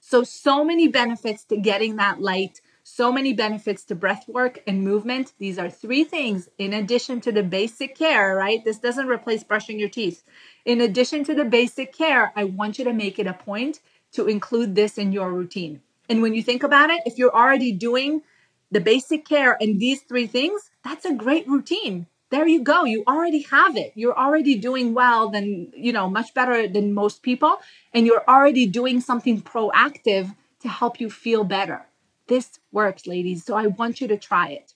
So, 0.00 0.22
so 0.22 0.64
many 0.64 0.86
benefits 0.86 1.44
to 1.46 1.56
getting 1.56 1.96
that 1.96 2.20
light 2.20 2.60
so 2.88 3.10
many 3.10 3.32
benefits 3.32 3.82
to 3.82 3.96
breath 3.96 4.28
work 4.28 4.62
and 4.64 4.84
movement. 4.84 5.32
These 5.40 5.58
are 5.58 5.68
three 5.68 6.04
things 6.04 6.48
in 6.56 6.72
addition 6.72 7.20
to 7.22 7.32
the 7.32 7.42
basic 7.42 7.96
care, 7.96 8.36
right? 8.36 8.64
This 8.64 8.78
doesn't 8.78 9.08
replace 9.08 9.42
brushing 9.42 9.80
your 9.80 9.88
teeth. 9.88 10.22
In 10.64 10.80
addition 10.80 11.24
to 11.24 11.34
the 11.34 11.44
basic 11.44 11.92
care, 11.92 12.32
I 12.36 12.44
want 12.44 12.78
you 12.78 12.84
to 12.84 12.92
make 12.92 13.18
it 13.18 13.26
a 13.26 13.32
point 13.32 13.80
to 14.12 14.28
include 14.28 14.76
this 14.76 14.98
in 14.98 15.10
your 15.10 15.32
routine. 15.32 15.82
And 16.08 16.22
when 16.22 16.32
you 16.32 16.44
think 16.44 16.62
about 16.62 16.90
it, 16.90 17.02
if 17.04 17.18
you're 17.18 17.34
already 17.34 17.72
doing 17.72 18.22
the 18.70 18.80
basic 18.80 19.26
care 19.26 19.56
and 19.60 19.80
these 19.80 20.02
three 20.02 20.28
things, 20.28 20.70
that's 20.84 21.04
a 21.04 21.12
great 21.12 21.48
routine. 21.48 22.06
There 22.30 22.46
you 22.46 22.62
go. 22.62 22.84
You 22.84 23.02
already 23.08 23.42
have 23.50 23.76
it. 23.76 23.94
You're 23.96 24.16
already 24.16 24.54
doing 24.54 24.94
well 24.94 25.28
than, 25.28 25.72
you 25.74 25.92
know, 25.92 26.08
much 26.08 26.32
better 26.34 26.68
than 26.68 26.94
most 26.94 27.22
people. 27.22 27.56
And 27.92 28.06
you're 28.06 28.24
already 28.28 28.64
doing 28.64 29.00
something 29.00 29.42
proactive 29.42 30.36
to 30.60 30.68
help 30.68 31.00
you 31.00 31.10
feel 31.10 31.42
better. 31.42 31.84
This 32.26 32.58
works, 32.72 33.06
ladies. 33.06 33.44
So 33.44 33.56
I 33.56 33.66
want 33.66 34.00
you 34.00 34.08
to 34.08 34.16
try 34.16 34.48
it. 34.48 34.74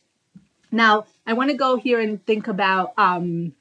Now, 0.73 1.07
I 1.27 1.33
want 1.33 1.51
to 1.51 1.57
go 1.57 1.77
here 1.77 2.01
and 2.01 2.25
think 2.25 2.47
about, 2.47 2.93
um, 2.97 3.55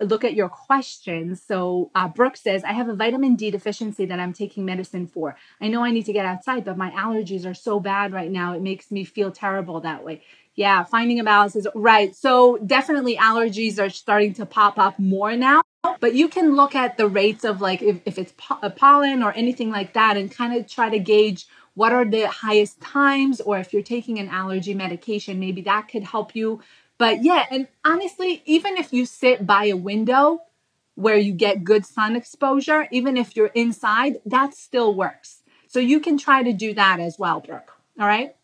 look 0.00 0.24
at 0.24 0.34
your 0.34 0.48
questions. 0.48 1.42
So, 1.42 1.90
uh, 1.94 2.08
Brooke 2.08 2.36
says, 2.36 2.64
I 2.64 2.72
have 2.72 2.88
a 2.88 2.94
vitamin 2.94 3.34
D 3.34 3.50
deficiency 3.50 4.04
that 4.06 4.20
I'm 4.20 4.32
taking 4.32 4.64
medicine 4.64 5.06
for. 5.06 5.36
I 5.60 5.68
know 5.68 5.84
I 5.84 5.90
need 5.90 6.06
to 6.06 6.12
get 6.12 6.26
outside, 6.26 6.64
but 6.64 6.76
my 6.76 6.90
allergies 6.90 7.44
are 7.44 7.54
so 7.54 7.80
bad 7.80 8.12
right 8.12 8.30
now. 8.30 8.54
It 8.54 8.62
makes 8.62 8.90
me 8.90 9.04
feel 9.04 9.30
terrible 9.30 9.80
that 9.80 10.04
way. 10.04 10.22
Yeah, 10.54 10.84
finding 10.84 11.20
a 11.20 11.24
balance 11.24 11.54
is 11.54 11.68
right. 11.74 12.14
So, 12.14 12.56
definitely 12.58 13.16
allergies 13.16 13.84
are 13.84 13.90
starting 13.90 14.32
to 14.34 14.46
pop 14.46 14.78
up 14.78 14.98
more 14.98 15.36
now. 15.36 15.62
But 16.00 16.14
you 16.14 16.28
can 16.28 16.56
look 16.56 16.74
at 16.74 16.96
the 16.96 17.06
rates 17.06 17.44
of 17.44 17.60
like 17.60 17.82
if, 17.82 18.00
if 18.04 18.18
it's 18.18 18.32
po- 18.36 18.68
pollen 18.70 19.22
or 19.22 19.32
anything 19.32 19.70
like 19.70 19.92
that 19.92 20.16
and 20.16 20.30
kind 20.30 20.56
of 20.56 20.68
try 20.68 20.90
to 20.90 20.98
gauge 20.98 21.46
what 21.76 21.92
are 21.92 22.04
the 22.04 22.28
highest 22.28 22.80
times 22.80 23.40
or 23.40 23.58
if 23.58 23.72
you're 23.72 23.82
taking 23.82 24.18
an 24.18 24.28
allergy 24.30 24.74
medication 24.74 25.38
maybe 25.40 25.62
that 25.62 25.88
could 25.88 26.04
help 26.04 26.34
you 26.36 26.60
But 26.98 27.22
yeah, 27.24 27.44
and 27.50 27.68
honestly, 27.84 28.42
even 28.46 28.78
if 28.78 28.92
you 28.92 29.04
sit 29.06 29.46
by 29.46 29.66
a 29.66 29.76
window 29.76 30.40
where 30.94 31.18
you 31.18 31.32
get 31.34 31.64
good 31.64 31.84
sun 31.84 32.16
exposure, 32.16 32.88
even 32.90 33.16
if 33.18 33.36
you're 33.36 33.48
inside, 33.54 34.14
that 34.24 34.54
still 34.54 34.94
works. 34.94 35.42
So 35.68 35.78
you 35.78 36.00
can 36.00 36.16
try 36.16 36.42
to 36.42 36.52
do 36.54 36.72
that 36.74 37.00
as 37.00 37.18
well, 37.18 37.40
Brooke. 37.40 37.72
All 38.00 38.06
right. 38.06 38.34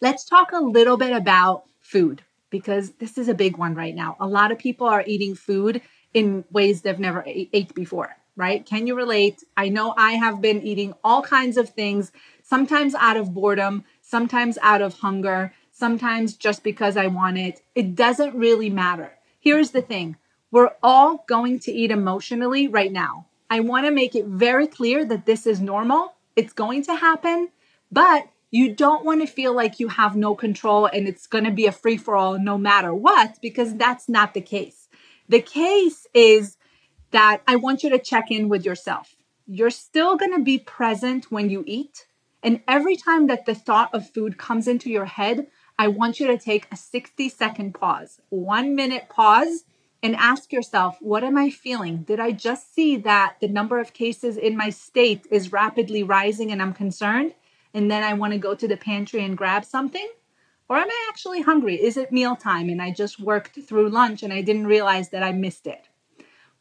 Let's 0.00 0.24
talk 0.24 0.52
a 0.52 0.60
little 0.60 0.96
bit 0.96 1.12
about 1.12 1.64
food 1.80 2.22
because 2.50 2.92
this 2.92 3.18
is 3.18 3.28
a 3.28 3.34
big 3.34 3.56
one 3.56 3.74
right 3.74 3.94
now. 3.94 4.16
A 4.20 4.26
lot 4.26 4.52
of 4.52 4.58
people 4.58 4.86
are 4.86 5.04
eating 5.06 5.34
food 5.34 5.82
in 6.14 6.44
ways 6.50 6.82
they've 6.82 6.98
never 6.98 7.22
ate 7.26 7.74
before, 7.74 8.16
right? 8.36 8.64
Can 8.64 8.86
you 8.86 8.94
relate? 8.96 9.42
I 9.56 9.68
know 9.68 9.94
I 9.96 10.12
have 10.12 10.40
been 10.40 10.62
eating 10.62 10.94
all 11.04 11.22
kinds 11.22 11.56
of 11.56 11.70
things, 11.70 12.12
sometimes 12.48 12.94
out 12.94 13.16
of 13.16 13.34
boredom, 13.34 13.84
sometimes 14.00 14.56
out 14.62 14.80
of 14.80 14.94
hunger, 14.94 15.52
sometimes 15.70 16.34
just 16.34 16.62
because 16.62 16.96
I 16.96 17.06
want 17.06 17.38
it. 17.38 17.60
It 17.74 17.94
doesn't 17.94 18.34
really 18.34 18.70
matter. 18.70 19.12
Here's 19.38 19.70
the 19.70 19.82
thing 19.82 20.16
we're 20.50 20.72
all 20.82 21.24
going 21.28 21.58
to 21.60 21.72
eat 21.72 21.90
emotionally 21.90 22.68
right 22.68 22.90
now. 22.90 23.26
I 23.50 23.60
want 23.60 23.86
to 23.86 23.90
make 23.90 24.14
it 24.14 24.24
very 24.26 24.66
clear 24.66 25.04
that 25.04 25.26
this 25.26 25.46
is 25.46 25.60
normal. 25.60 26.14
It's 26.36 26.52
going 26.52 26.82
to 26.84 26.94
happen, 26.94 27.50
but 27.92 28.28
you 28.50 28.74
don't 28.74 29.04
want 29.04 29.20
to 29.20 29.26
feel 29.26 29.54
like 29.54 29.78
you 29.78 29.88
have 29.88 30.16
no 30.16 30.34
control 30.34 30.86
and 30.86 31.06
it's 31.06 31.26
going 31.26 31.44
to 31.44 31.50
be 31.50 31.66
a 31.66 31.72
free 31.72 31.98
for 31.98 32.16
all 32.16 32.38
no 32.38 32.56
matter 32.56 32.94
what, 32.94 33.38
because 33.42 33.74
that's 33.76 34.08
not 34.08 34.32
the 34.32 34.40
case. 34.40 34.88
The 35.28 35.42
case 35.42 36.06
is 36.14 36.56
that 37.10 37.42
I 37.46 37.56
want 37.56 37.82
you 37.82 37.90
to 37.90 37.98
check 37.98 38.30
in 38.30 38.48
with 38.48 38.64
yourself. 38.64 39.14
You're 39.46 39.70
still 39.70 40.16
going 40.16 40.32
to 40.32 40.42
be 40.42 40.58
present 40.58 41.30
when 41.30 41.50
you 41.50 41.62
eat. 41.66 42.06
And 42.42 42.60
every 42.68 42.96
time 42.96 43.26
that 43.26 43.46
the 43.46 43.54
thought 43.54 43.92
of 43.94 44.10
food 44.10 44.38
comes 44.38 44.68
into 44.68 44.90
your 44.90 45.06
head, 45.06 45.48
I 45.78 45.88
want 45.88 46.20
you 46.20 46.26
to 46.28 46.38
take 46.38 46.66
a 46.72 46.76
60 46.76 47.28
second 47.28 47.74
pause, 47.74 48.20
one 48.30 48.74
minute 48.74 49.08
pause, 49.08 49.64
and 50.02 50.14
ask 50.14 50.52
yourself, 50.52 50.96
what 51.00 51.24
am 51.24 51.36
I 51.36 51.50
feeling? 51.50 51.98
Did 52.02 52.20
I 52.20 52.30
just 52.30 52.72
see 52.72 52.96
that 52.98 53.36
the 53.40 53.48
number 53.48 53.80
of 53.80 53.92
cases 53.92 54.36
in 54.36 54.56
my 54.56 54.70
state 54.70 55.26
is 55.30 55.52
rapidly 55.52 56.02
rising 56.02 56.52
and 56.52 56.62
I'm 56.62 56.72
concerned? 56.72 57.34
And 57.74 57.90
then 57.90 58.04
I 58.04 58.14
want 58.14 58.32
to 58.32 58.38
go 58.38 58.54
to 58.54 58.68
the 58.68 58.76
pantry 58.76 59.24
and 59.24 59.36
grab 59.36 59.64
something? 59.64 60.08
Or 60.68 60.76
am 60.76 60.88
I 60.88 61.06
actually 61.08 61.40
hungry? 61.40 61.76
Is 61.76 61.96
it 61.96 62.12
mealtime 62.12 62.68
and 62.68 62.80
I 62.80 62.92
just 62.92 63.18
worked 63.18 63.58
through 63.60 63.88
lunch 63.88 64.22
and 64.22 64.32
I 64.32 64.42
didn't 64.42 64.66
realize 64.66 65.08
that 65.10 65.22
I 65.22 65.32
missed 65.32 65.66
it? 65.66 65.88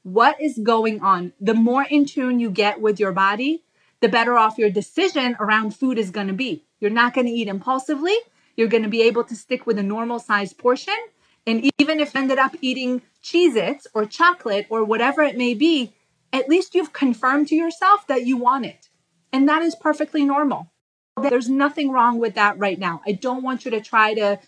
What 0.04 0.42
is 0.42 0.60
going 0.64 1.02
on? 1.02 1.34
The 1.42 1.54
more 1.54 1.84
in 1.84 2.06
tune 2.06 2.40
you 2.40 2.50
get 2.50 2.82
with 2.82 3.00
your 3.00 3.12
body, 3.12 3.66
the 4.01 4.10
better 4.10 4.38
off 4.38 4.58
your 4.58 4.70
decision 4.70 5.36
around 5.39 5.75
food 5.75 5.98
is 5.98 6.12
going 6.12 6.27
to 6.27 6.34
be. 6.34 6.66
You're 6.80 6.92
not 6.92 7.13
going 7.13 7.27
to 7.27 7.34
eat 7.34 7.48
impulsively 7.48 8.16
you're 8.58 8.68
going 8.68 8.84
to 8.84 8.89
be 8.89 9.04
able 9.04 9.24
to 9.24 9.36
stick 9.36 9.66
with 9.66 9.77
a 9.77 9.84
normal 9.84 10.20
size 10.20 10.51
portion. 10.51 10.96
And 11.46 11.70
even 11.77 12.01
if 12.01 12.13
you 12.13 12.20
ended 12.20 12.39
up 12.39 12.56
eating 12.60 13.04
Cheez 13.24 13.56
Its 13.56 13.88
or 13.94 14.06
chocolate 14.06 14.66
or 14.70 14.84
whatever 14.84 15.22
it 15.22 15.38
may 15.38 15.54
be, 15.54 15.94
at 16.34 16.50
least 16.50 16.75
you've 16.75 16.92
confirmed 16.92 17.48
to 17.50 17.56
yourself 17.56 18.06
that 18.08 18.25
you 18.25 18.36
want 18.36 18.66
it. 18.66 18.89
And 19.32 19.48
that 19.48 19.62
is 19.62 19.75
perfectly 19.75 20.25
normal. 20.25 20.72
There's 21.22 21.48
nothing 21.48 21.92
wrong 21.92 22.20
with 22.20 22.36
that 22.36 22.60
right 22.60 22.77
now. 22.77 23.01
I 23.08 23.13
don't 23.13 23.44
want 23.44 23.63
you 23.63 23.72
to 23.72 23.82
try 23.82 24.13
to 24.16 24.39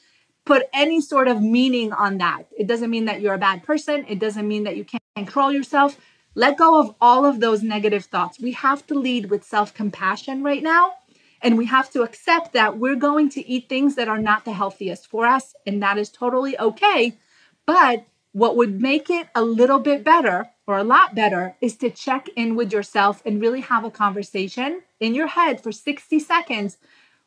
put 0.46 0.64
any 0.74 1.00
sort 1.00 1.28
of 1.28 1.42
meaning 1.42 1.94
on 1.94 2.18
that. 2.18 2.48
It 2.58 2.68
doesn't 2.68 2.90
mean 2.90 3.06
that 3.06 3.22
you're 3.22 3.34
a 3.34 3.40
bad 3.40 3.64
person. 3.64 4.06
It 4.08 4.20
doesn't 4.20 4.48
mean 4.48 4.64
that 4.64 4.76
you 4.76 4.84
can't 4.84 5.04
control 5.16 5.52
yourself. 5.52 5.98
Let 6.36 6.58
go 6.58 6.80
of 6.80 6.96
all 7.02 7.26
of 7.26 7.40
those 7.40 7.64
negative 7.64 8.06
thoughts. 8.06 8.40
We 8.40 8.52
have 8.54 8.86
to 8.88 8.94
lead 8.94 9.30
with 9.30 9.44
self 9.44 9.74
compassion 9.74 10.44
right 10.44 10.64
now 10.64 10.94
and 11.42 11.58
we 11.58 11.66
have 11.66 11.90
to 11.92 12.04
accept 12.04 12.54
that 12.54 12.78
we're 12.78 12.96
going 12.96 13.30
to 13.30 13.48
eat 13.48 13.70
things 13.70 13.96
that 13.96 14.08
are 14.08 14.20
not 14.20 14.46
the 14.46 14.54
healthiest 14.54 15.08
for 15.08 15.26
us, 15.26 15.56
and 15.66 15.82
that 15.82 15.98
is 15.98 16.10
totally 16.10 16.60
okay. 16.60 17.18
But 17.66 18.06
what 18.32 18.58
would 18.58 18.82
make 18.82 19.10
it 19.10 19.28
a 19.34 19.44
little 19.44 19.80
bit 19.80 20.04
better 20.04 20.50
or 20.68 20.78
a 20.78 20.84
lot 20.84 21.16
better 21.16 21.56
is 21.62 21.76
to 21.78 21.90
check 21.90 22.28
in 22.36 22.56
with 22.56 22.72
yourself 22.72 23.22
and 23.26 23.42
really 23.42 23.62
have 23.62 23.84
a 23.84 23.92
conversation 23.92 24.82
in 25.00 25.16
your 25.16 25.28
head 25.28 25.62
for 25.62 25.72
60 25.72 26.20
seconds. 26.20 26.78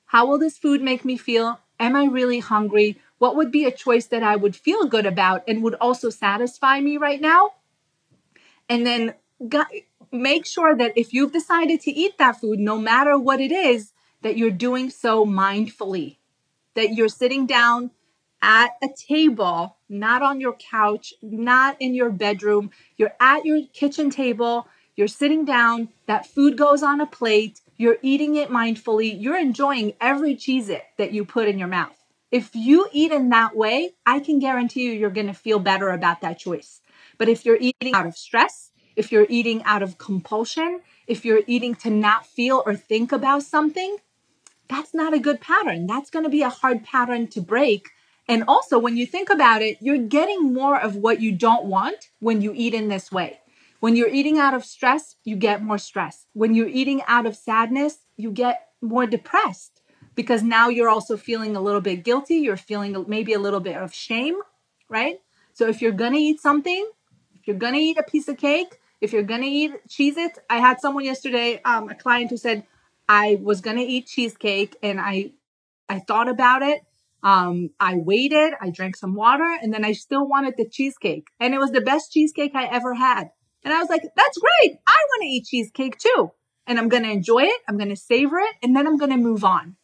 How 0.06 0.26
will 0.26 0.38
this 0.38 0.58
food 0.58 0.82
make 0.82 1.04
me 1.04 1.16
feel? 1.16 1.60
Am 1.80 1.96
I 1.96 2.04
really 2.04 2.38
hungry? 2.38 3.00
What 3.18 3.34
would 3.34 3.50
be 3.50 3.64
a 3.64 3.72
choice 3.72 4.06
that 4.06 4.22
I 4.22 4.36
would 4.36 4.54
feel 4.54 4.86
good 4.86 5.06
about 5.06 5.42
and 5.48 5.62
would 5.62 5.74
also 5.74 6.10
satisfy 6.10 6.80
me 6.80 6.96
right 6.96 7.20
now? 7.20 7.52
And 8.72 8.86
then 8.86 9.14
make 10.10 10.46
sure 10.46 10.74
that 10.74 10.92
if 10.96 11.12
you've 11.12 11.32
decided 11.32 11.82
to 11.82 11.90
eat 11.90 12.16
that 12.16 12.40
food, 12.40 12.58
no 12.58 12.78
matter 12.78 13.18
what 13.18 13.38
it 13.38 13.52
is, 13.52 13.92
that 14.22 14.38
you're 14.38 14.50
doing 14.50 14.88
so 14.88 15.26
mindfully, 15.26 16.16
that 16.74 16.94
you're 16.94 17.10
sitting 17.10 17.44
down 17.44 17.90
at 18.40 18.70
a 18.82 18.88
table, 18.96 19.76
not 19.90 20.22
on 20.22 20.40
your 20.40 20.54
couch, 20.54 21.12
not 21.20 21.76
in 21.80 21.94
your 21.94 22.08
bedroom. 22.08 22.70
You're 22.96 23.14
at 23.20 23.44
your 23.44 23.60
kitchen 23.74 24.08
table, 24.08 24.66
you're 24.96 25.06
sitting 25.06 25.44
down, 25.44 25.90
that 26.06 26.24
food 26.26 26.56
goes 26.56 26.82
on 26.82 27.02
a 27.02 27.06
plate, 27.06 27.60
you're 27.76 27.98
eating 28.00 28.36
it 28.36 28.48
mindfully, 28.48 29.14
you're 29.20 29.38
enjoying 29.38 29.92
every 30.00 30.34
Cheez 30.34 30.70
It 30.70 30.84
that 30.96 31.12
you 31.12 31.26
put 31.26 31.46
in 31.46 31.58
your 31.58 31.68
mouth. 31.68 31.96
If 32.30 32.54
you 32.54 32.88
eat 32.90 33.12
in 33.12 33.28
that 33.28 33.54
way, 33.54 33.92
I 34.06 34.18
can 34.18 34.38
guarantee 34.38 34.84
you 34.84 34.92
you're 34.92 35.10
going 35.10 35.26
to 35.26 35.34
feel 35.34 35.58
better 35.58 35.90
about 35.90 36.22
that 36.22 36.38
choice. 36.38 36.80
But 37.18 37.28
if 37.28 37.44
you're 37.44 37.58
eating 37.60 37.94
out 37.94 38.06
of 38.06 38.16
stress, 38.16 38.70
if 38.96 39.10
you're 39.10 39.26
eating 39.28 39.62
out 39.64 39.82
of 39.82 39.98
compulsion, 39.98 40.80
if 41.06 41.24
you're 41.24 41.42
eating 41.46 41.74
to 41.76 41.90
not 41.90 42.26
feel 42.26 42.62
or 42.66 42.74
think 42.74 43.12
about 43.12 43.42
something, 43.42 43.96
that's 44.68 44.94
not 44.94 45.14
a 45.14 45.18
good 45.18 45.40
pattern. 45.40 45.86
That's 45.86 46.10
going 46.10 46.24
to 46.24 46.30
be 46.30 46.42
a 46.42 46.48
hard 46.48 46.84
pattern 46.84 47.28
to 47.28 47.40
break. 47.40 47.90
And 48.28 48.44
also, 48.46 48.78
when 48.78 48.96
you 48.96 49.06
think 49.06 49.30
about 49.30 49.62
it, 49.62 49.78
you're 49.80 49.98
getting 49.98 50.52
more 50.52 50.80
of 50.80 50.96
what 50.96 51.20
you 51.20 51.32
don't 51.32 51.66
want 51.66 52.10
when 52.20 52.40
you 52.40 52.52
eat 52.54 52.74
in 52.74 52.88
this 52.88 53.10
way. 53.10 53.40
When 53.80 53.96
you're 53.96 54.08
eating 54.08 54.38
out 54.38 54.54
of 54.54 54.64
stress, 54.64 55.16
you 55.24 55.36
get 55.36 55.62
more 55.62 55.78
stress. 55.78 56.26
When 56.32 56.54
you're 56.54 56.68
eating 56.68 57.02
out 57.08 57.26
of 57.26 57.36
sadness, 57.36 57.98
you 58.16 58.30
get 58.30 58.68
more 58.80 59.06
depressed 59.06 59.82
because 60.14 60.42
now 60.42 60.68
you're 60.68 60.88
also 60.88 61.16
feeling 61.16 61.56
a 61.56 61.60
little 61.60 61.80
bit 61.80 62.04
guilty. 62.04 62.36
You're 62.36 62.56
feeling 62.56 63.04
maybe 63.08 63.32
a 63.32 63.40
little 63.40 63.60
bit 63.60 63.76
of 63.76 63.92
shame, 63.92 64.38
right? 64.88 65.20
So 65.52 65.66
if 65.68 65.82
you're 65.82 65.92
going 65.92 66.12
to 66.12 66.18
eat 66.18 66.40
something, 66.40 66.88
if 67.42 67.48
you're 67.48 67.56
to 67.74 67.80
eat 67.80 67.98
a 67.98 68.04
piece 68.04 68.28
of 68.28 68.36
cake, 68.38 68.78
if 69.00 69.12
you're 69.12 69.24
to 69.42 69.48
eat 69.48 69.72
Cheez 69.88 70.16
It, 70.16 70.38
I 70.48 70.58
had 70.58 70.80
someone 70.80 71.04
yesterday, 71.04 71.60
um, 71.64 71.88
a 71.88 71.94
client 71.96 72.30
who 72.30 72.36
said, 72.36 72.64
I 73.08 73.40
was 73.42 73.60
to 73.78 73.82
eat 73.82 74.06
cheesecake 74.06 74.76
and 74.80 75.00
I 75.00 75.32
I 75.88 75.98
thought 75.98 76.28
about 76.28 76.62
it. 76.62 76.82
Um, 77.24 77.70
I 77.80 77.96
waited, 77.96 78.54
I 78.60 78.70
drank 78.70 78.96
some 78.96 79.14
water, 79.14 79.58
and 79.60 79.74
then 79.74 79.84
I 79.84 79.92
still 79.92 80.26
wanted 80.26 80.54
the 80.56 80.68
cheesecake. 80.68 81.26
And 81.40 81.52
it 81.52 81.58
was 81.58 81.72
the 81.72 81.80
best 81.80 82.12
cheesecake 82.12 82.52
I 82.54 82.66
ever 82.66 82.94
had. 82.94 83.30
And 83.64 83.74
I 83.74 83.78
was 83.80 83.90
like, 83.90 84.02
that's 84.16 84.38
great. 84.38 84.78
I 84.86 84.96
want 85.08 85.22
to 85.22 85.28
eat 85.28 85.46
cheesecake 85.46 85.98
too. 85.98 86.30
And 86.66 86.78
I'm 86.78 86.88
going 86.88 87.02
to 87.02 87.10
enjoy 87.10 87.42
it. 87.42 87.60
I'm 87.68 87.76
going 87.76 87.90
to 87.90 87.96
savor 87.96 88.38
it. 88.38 88.54
And 88.62 88.74
then 88.74 88.86
I'm 88.86 88.98
going 88.98 89.10
to 89.10 89.16
move 89.16 89.44
on. 89.44 89.76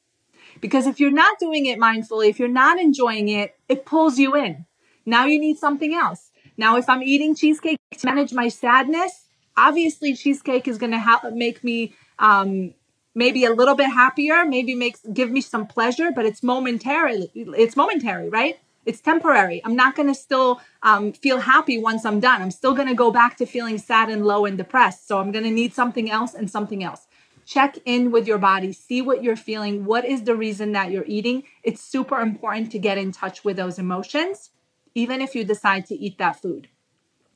Because 0.60 0.86
if 0.86 1.00
you're 1.00 1.10
not 1.10 1.38
doing 1.40 1.66
it 1.66 1.78
mindfully, 1.78 2.28
if 2.28 2.38
you're 2.38 2.48
not 2.48 2.78
enjoying 2.78 3.28
it, 3.28 3.56
it 3.68 3.84
pulls 3.84 4.18
you 4.18 4.36
in. 4.36 4.64
Now 5.04 5.26
you 5.26 5.40
need 5.40 5.58
something 5.58 5.94
else. 5.94 6.27
Now, 6.58 6.76
if 6.76 6.88
I'm 6.88 7.02
eating 7.02 7.34
cheesecake 7.34 7.78
to 7.96 8.06
manage 8.06 8.34
my 8.34 8.48
sadness, 8.48 9.26
obviously 9.56 10.14
cheesecake 10.14 10.68
is 10.68 10.76
going 10.76 10.92
to 10.92 11.30
make 11.32 11.62
me 11.62 11.94
um, 12.18 12.74
maybe 13.14 13.44
a 13.44 13.52
little 13.52 13.76
bit 13.76 13.90
happier, 13.90 14.44
maybe 14.44 14.74
makes 14.74 15.00
give 15.12 15.30
me 15.30 15.40
some 15.40 15.66
pleasure, 15.66 16.10
but 16.14 16.26
it's 16.26 16.42
momentarily 16.42 17.30
it's 17.34 17.76
momentary, 17.76 18.28
right? 18.28 18.58
It's 18.86 19.00
temporary. 19.00 19.60
I'm 19.64 19.76
not 19.76 19.96
going 19.96 20.08
to 20.08 20.14
still 20.14 20.60
um, 20.82 21.12
feel 21.12 21.40
happy 21.40 21.78
once 21.78 22.04
I'm 22.04 22.20
done. 22.20 22.40
I'm 22.40 22.50
still 22.50 22.74
going 22.74 22.88
to 22.88 22.94
go 22.94 23.10
back 23.10 23.36
to 23.36 23.46
feeling 23.46 23.76
sad 23.76 24.08
and 24.08 24.24
low 24.24 24.46
and 24.46 24.56
depressed. 24.56 25.06
So 25.06 25.18
I'm 25.18 25.30
going 25.30 25.44
to 25.44 25.50
need 25.50 25.74
something 25.74 26.10
else 26.10 26.32
and 26.32 26.50
something 26.50 26.82
else. 26.82 27.06
Check 27.44 27.78
in 27.84 28.10
with 28.10 28.26
your 28.26 28.38
body, 28.38 28.72
see 28.72 29.02
what 29.02 29.22
you're 29.22 29.36
feeling. 29.36 29.84
What 29.84 30.04
is 30.04 30.22
the 30.22 30.34
reason 30.34 30.72
that 30.72 30.90
you're 30.90 31.04
eating? 31.06 31.44
It's 31.62 31.82
super 31.82 32.20
important 32.20 32.72
to 32.72 32.78
get 32.78 32.98
in 32.98 33.12
touch 33.12 33.44
with 33.44 33.56
those 33.56 33.78
emotions, 33.78 34.50
even 34.98 35.20
if 35.20 35.34
you 35.34 35.44
decide 35.44 35.86
to 35.86 35.94
eat 35.94 36.18
that 36.18 36.42
food. 36.42 36.68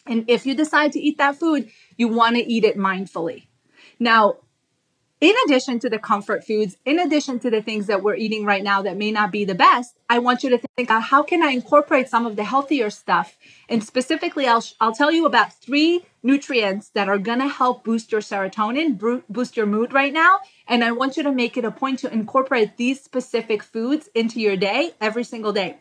And 0.07 0.25
if 0.29 0.47
you 0.47 0.55
decide 0.55 0.91
to 0.93 1.01
eat 1.01 1.19
that 1.19 1.37
food, 1.37 1.71
you 1.97 2.09
want 2.09 2.35
to 2.35 2.43
eat 2.45 2.65
it 2.65 2.77
mindfully. 2.77 3.47
Now, 4.01 4.39
in 5.21 5.37
addition 5.45 5.79
to 5.79 5.89
the 5.89 6.01
comfort 6.01 6.45
foods, 6.45 6.77
in 6.85 6.99
addition 6.99 7.39
to 7.39 7.51
the 7.51 7.63
things 7.63 7.87
that 7.87 8.03
we're 8.03 8.17
eating 8.17 8.45
right 8.45 8.65
now 8.65 8.83
that 8.83 8.97
may 8.97 9.13
not 9.13 9.31
be 9.31 9.45
the 9.45 9.55
best, 9.55 9.97
I 10.11 10.19
want 10.19 10.43
you 10.43 10.51
to 10.51 10.59
think 10.59 10.89
about 10.89 11.05
how 11.05 11.23
can 11.23 11.45
I 11.45 11.53
incorporate 11.53 12.09
some 12.09 12.27
of 12.27 12.35
the 12.35 12.43
healthier 12.43 12.91
stuff? 12.91 13.39
And 13.69 13.85
specifically, 13.85 14.49
I'll, 14.49 14.65
I'll 14.81 14.93
tell 14.93 15.13
you 15.13 15.25
about 15.25 15.53
three 15.53 16.05
nutrients 16.25 16.89
that 16.97 17.09
are 17.09 17.19
going 17.19 17.39
to 17.39 17.47
help 17.47 17.85
boost 17.85 18.11
your 18.11 18.21
serotonin, 18.21 19.23
boost 19.29 19.57
your 19.57 19.67
mood 19.67 19.93
right 19.93 20.13
now. 20.13 20.41
And 20.67 20.83
I 20.83 20.91
want 20.91 21.17
you 21.17 21.23
to 21.23 21.31
make 21.31 21.57
it 21.57 21.65
a 21.65 21.71
point 21.71 22.01
to 22.01 22.13
incorporate 22.13 22.77
these 22.77 23.01
specific 23.01 23.63
foods 23.63 24.09
into 24.17 24.41
your 24.41 24.57
day 24.57 24.91
every 25.01 25.23
single 25.23 25.53
day. 25.53 25.77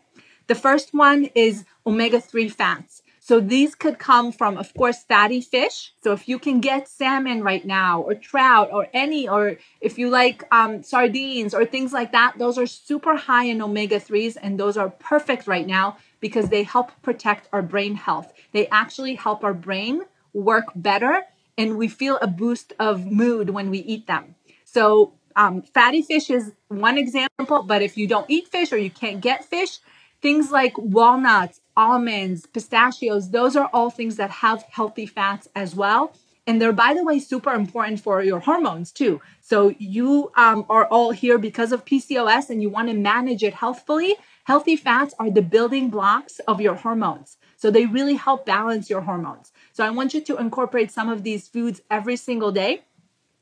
The 0.52 0.56
first 0.56 0.94
one 0.94 1.30
is 1.34 1.64
omega 1.86 2.20
3 2.20 2.50
fats. 2.50 3.04
So 3.22 3.40
these 3.40 3.74
could 3.74 3.98
come 4.00 4.34
from, 4.34 4.58
of 4.58 4.74
course, 4.74 5.02
fatty 5.02 5.40
fish. 5.40 5.94
So 6.04 6.12
if 6.12 6.28
you 6.28 6.38
can 6.40 6.60
get 6.60 6.90
salmon 6.90 7.42
right 7.42 7.66
now, 7.66 8.02
or 8.02 8.16
trout, 8.16 8.68
or 8.70 8.90
any, 8.94 9.30
or 9.30 9.56
if 9.80 9.98
you 9.98 10.10
like 10.10 10.44
um, 10.52 10.84
sardines 10.84 11.54
or 11.54 11.64
things 11.64 11.94
like 11.94 12.12
that, 12.12 12.38
those 12.38 12.58
are 12.58 12.68
super 12.68 13.16
high 13.16 13.46
in 13.46 13.62
omega 13.62 13.98
3s, 13.98 14.36
and 14.42 14.60
those 14.60 14.76
are 14.76 14.90
perfect 14.90 15.48
right 15.48 15.66
now 15.66 15.96
because 16.20 16.50
they 16.50 16.64
help 16.64 16.92
protect 17.02 17.48
our 17.54 17.62
brain 17.62 17.96
health. 17.96 18.34
They 18.52 18.68
actually 18.68 19.16
help 19.16 19.46
our 19.46 19.54
brain 19.54 20.02
work 20.34 20.66
better, 20.76 21.24
and 21.58 21.78
we 21.78 21.88
feel 21.88 22.18
a 22.22 22.28
boost 22.28 22.74
of 22.78 23.10
mood 23.10 23.52
when 23.52 23.70
we 23.70 23.80
eat 23.80 24.06
them. 24.06 24.36
So 24.66 25.14
um, 25.38 25.62
fatty 25.62 26.02
fish 26.02 26.30
is 26.30 26.52
one 26.68 26.98
example, 26.98 27.64
but 27.64 27.82
if 27.82 27.98
you 27.98 28.06
don't 28.06 28.30
eat 28.30 28.50
fish 28.50 28.74
or 28.74 28.78
you 28.78 28.92
can't 28.92 29.22
get 29.22 29.46
fish, 29.46 29.80
Things 30.22 30.52
like 30.52 30.78
walnuts, 30.78 31.62
almonds, 31.76 32.46
pistachios, 32.46 33.32
those 33.32 33.56
are 33.56 33.70
all 33.74 33.90
things 33.90 34.18
that 34.18 34.30
have 34.30 34.64
healthy 34.70 35.06
fats 35.06 35.48
as 35.56 35.76
well. 35.76 36.14
And 36.48 36.62
they're, 36.62 36.74
by 36.74 36.94
the 36.94 37.04
way, 37.04 37.20
super 37.20 37.54
important 37.54 38.00
for 38.00 38.22
your 38.24 38.40
hormones 38.40 38.92
too. 38.92 39.22
So 39.42 39.76
you 39.78 40.32
um, 40.36 40.66
are 40.70 40.86
all 40.88 41.12
here 41.12 41.38
because 41.38 41.72
of 41.72 41.86
PCOS 41.86 42.50
and 42.50 42.62
you 42.62 42.70
want 42.70 42.88
to 42.90 42.94
manage 42.94 43.44
it 43.44 43.54
healthfully. 43.54 44.16
Healthy 44.46 44.76
fats 44.76 45.14
are 45.20 45.30
the 45.30 45.42
building 45.42 45.90
blocks 45.90 46.40
of 46.48 46.60
your 46.60 46.76
hormones. 46.76 47.38
So 47.58 47.70
they 47.70 47.86
really 47.86 48.16
help 48.16 48.46
balance 48.46 48.90
your 48.90 49.02
hormones. 49.02 49.52
So 49.72 49.86
I 49.86 49.92
want 49.92 50.14
you 50.16 50.22
to 50.22 50.38
incorporate 50.38 50.92
some 50.92 51.10
of 51.10 51.24
these 51.24 51.48
foods 51.48 51.82
every 51.92 52.16
single 52.16 52.52
day. 52.52 52.82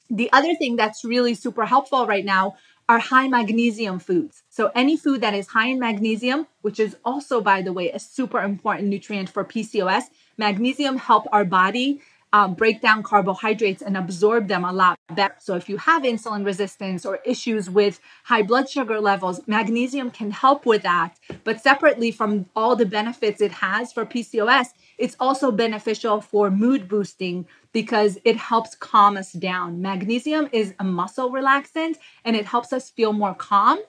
The 0.10 0.30
other 0.34 0.56
thing 0.56 0.76
that's 0.76 1.06
really 1.06 1.36
super 1.36 1.66
helpful 1.66 2.06
right 2.06 2.26
now 2.26 2.58
are 2.90 2.98
high 2.98 3.28
magnesium 3.28 4.00
foods. 4.00 4.42
So 4.50 4.72
any 4.74 4.98
food 4.98 5.22
that 5.22 5.36
is 5.36 5.48
high 5.50 5.68
in 5.68 5.80
magnesium, 5.80 6.48
which 6.64 6.80
is 6.80 6.98
also, 7.06 7.40
by 7.40 7.62
the 7.62 7.72
way, 7.72 7.92
a 7.92 8.00
super 8.00 8.42
important 8.42 8.90
nutrient 8.90 9.30
for 9.30 9.46
PCOS, 9.46 10.06
magnesium 10.40 10.98
help 10.98 11.28
our 11.32 11.46
body 11.46 12.02
um, 12.34 12.54
break 12.54 12.82
down 12.82 13.04
carbohydrates 13.04 13.82
and 13.82 13.98
absorb 13.98 14.48
them 14.48 14.64
a 14.64 14.72
lot 14.72 15.00
better. 15.14 15.36
So 15.40 15.56
if 15.56 15.70
you 15.70 15.78
have 15.78 16.04
insulin 16.04 16.46
resistance 16.46 17.06
or 17.06 17.20
issues 17.26 17.70
with 17.70 18.00
high 18.26 18.44
blood 18.44 18.70
sugar 18.70 19.00
levels, 19.00 19.42
magnesium 19.48 20.12
can 20.12 20.32
help 20.32 20.66
with 20.66 20.84
that. 20.84 21.18
But 21.44 21.62
separately 21.62 22.12
from 22.12 22.48
all 22.56 22.76
the 22.76 22.86
benefits 22.86 23.42
it 23.42 23.52
has 23.54 23.92
for 23.92 24.06
PCOS, 24.06 24.68
it's 24.98 25.16
also 25.20 25.52
beneficial 25.52 26.22
for 26.22 26.52
mood 26.52 26.88
boosting 26.88 27.48
because 27.72 28.18
it 28.26 28.36
helps 28.36 28.76
calm 28.76 29.18
us 29.18 29.32
down. 29.32 29.82
Magnesium 29.82 30.50
is 30.52 30.74
a 30.80 30.84
muscle 30.84 31.32
relaxant 31.32 31.98
and 32.26 32.36
it 32.36 32.46
helps 32.46 32.74
us 32.74 32.90
feel 32.90 33.14
more 33.14 33.34
calm 33.34 33.80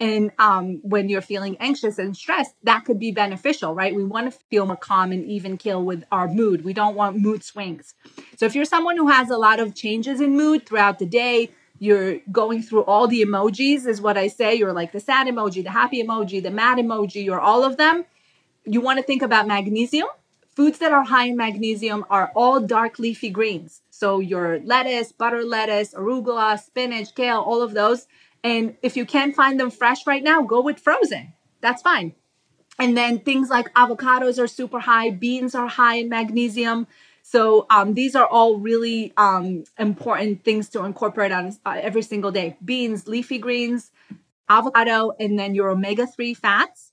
and 0.00 0.32
um, 0.38 0.80
when 0.82 1.10
you're 1.10 1.20
feeling 1.20 1.58
anxious 1.60 1.98
and 1.98 2.16
stressed, 2.16 2.54
that 2.62 2.86
could 2.86 2.98
be 2.98 3.12
beneficial, 3.12 3.74
right? 3.74 3.94
We 3.94 4.02
want 4.02 4.32
to 4.32 4.38
feel 4.50 4.64
more 4.64 4.76
calm 4.76 5.12
and 5.12 5.24
even 5.26 5.58
kill 5.58 5.84
with 5.84 6.04
our 6.10 6.26
mood. 6.26 6.64
We 6.64 6.72
don't 6.72 6.96
want 6.96 7.18
mood 7.18 7.44
swings. 7.44 7.94
So 8.36 8.46
if 8.46 8.54
you're 8.54 8.64
someone 8.64 8.96
who 8.96 9.08
has 9.08 9.28
a 9.28 9.36
lot 9.36 9.60
of 9.60 9.74
changes 9.74 10.22
in 10.22 10.36
mood 10.36 10.64
throughout 10.64 10.98
the 10.98 11.06
day, 11.06 11.50
you're 11.78 12.18
going 12.32 12.62
through 12.62 12.84
all 12.84 13.08
the 13.08 13.22
emojis, 13.22 13.86
is 13.86 14.00
what 14.00 14.16
I 14.16 14.28
say. 14.28 14.54
You're 14.54 14.72
like 14.72 14.92
the 14.92 15.00
sad 15.00 15.26
emoji, 15.26 15.62
the 15.62 15.70
happy 15.70 16.02
emoji, 16.02 16.42
the 16.42 16.50
mad 16.50 16.78
emoji, 16.78 17.30
or 17.30 17.38
all 17.38 17.62
of 17.62 17.76
them. 17.76 18.06
You 18.64 18.80
want 18.80 18.98
to 18.98 19.02
think 19.02 19.20
about 19.20 19.46
magnesium. 19.46 20.08
Foods 20.60 20.78
that 20.80 20.92
are 20.92 21.04
high 21.04 21.28
in 21.28 21.38
magnesium 21.38 22.04
are 22.10 22.30
all 22.36 22.60
dark 22.60 22.98
leafy 22.98 23.30
greens. 23.30 23.80
So 23.88 24.18
your 24.18 24.60
lettuce, 24.60 25.10
butter 25.10 25.42
lettuce, 25.42 25.94
arugula, 25.94 26.60
spinach, 26.60 27.14
kale, 27.14 27.40
all 27.40 27.62
of 27.62 27.72
those 27.72 28.06
and 28.44 28.76
if 28.82 28.94
you 28.94 29.06
can't 29.06 29.34
find 29.34 29.58
them 29.58 29.70
fresh 29.70 30.06
right 30.06 30.22
now, 30.22 30.42
go 30.42 30.60
with 30.60 30.78
frozen. 30.78 31.32
That's 31.62 31.80
fine. 31.80 32.14
And 32.78 32.94
then 32.94 33.20
things 33.20 33.48
like 33.48 33.72
avocados 33.72 34.38
are 34.38 34.46
super 34.46 34.80
high, 34.80 35.08
beans 35.08 35.54
are 35.54 35.66
high 35.66 35.94
in 35.94 36.10
magnesium. 36.10 36.86
So 37.22 37.64
um, 37.70 37.94
these 37.94 38.14
are 38.14 38.26
all 38.26 38.58
really 38.58 39.14
um, 39.16 39.64
important 39.78 40.44
things 40.44 40.68
to 40.70 40.84
incorporate 40.84 41.32
on 41.32 41.56
uh, 41.64 41.78
every 41.80 42.02
single 42.02 42.32
day. 42.32 42.58
Beans, 42.62 43.08
leafy 43.08 43.38
greens, 43.38 43.92
avocado, 44.46 45.12
and 45.18 45.38
then 45.38 45.54
your 45.54 45.70
omega 45.70 46.06
3 46.06 46.34
fats. 46.34 46.89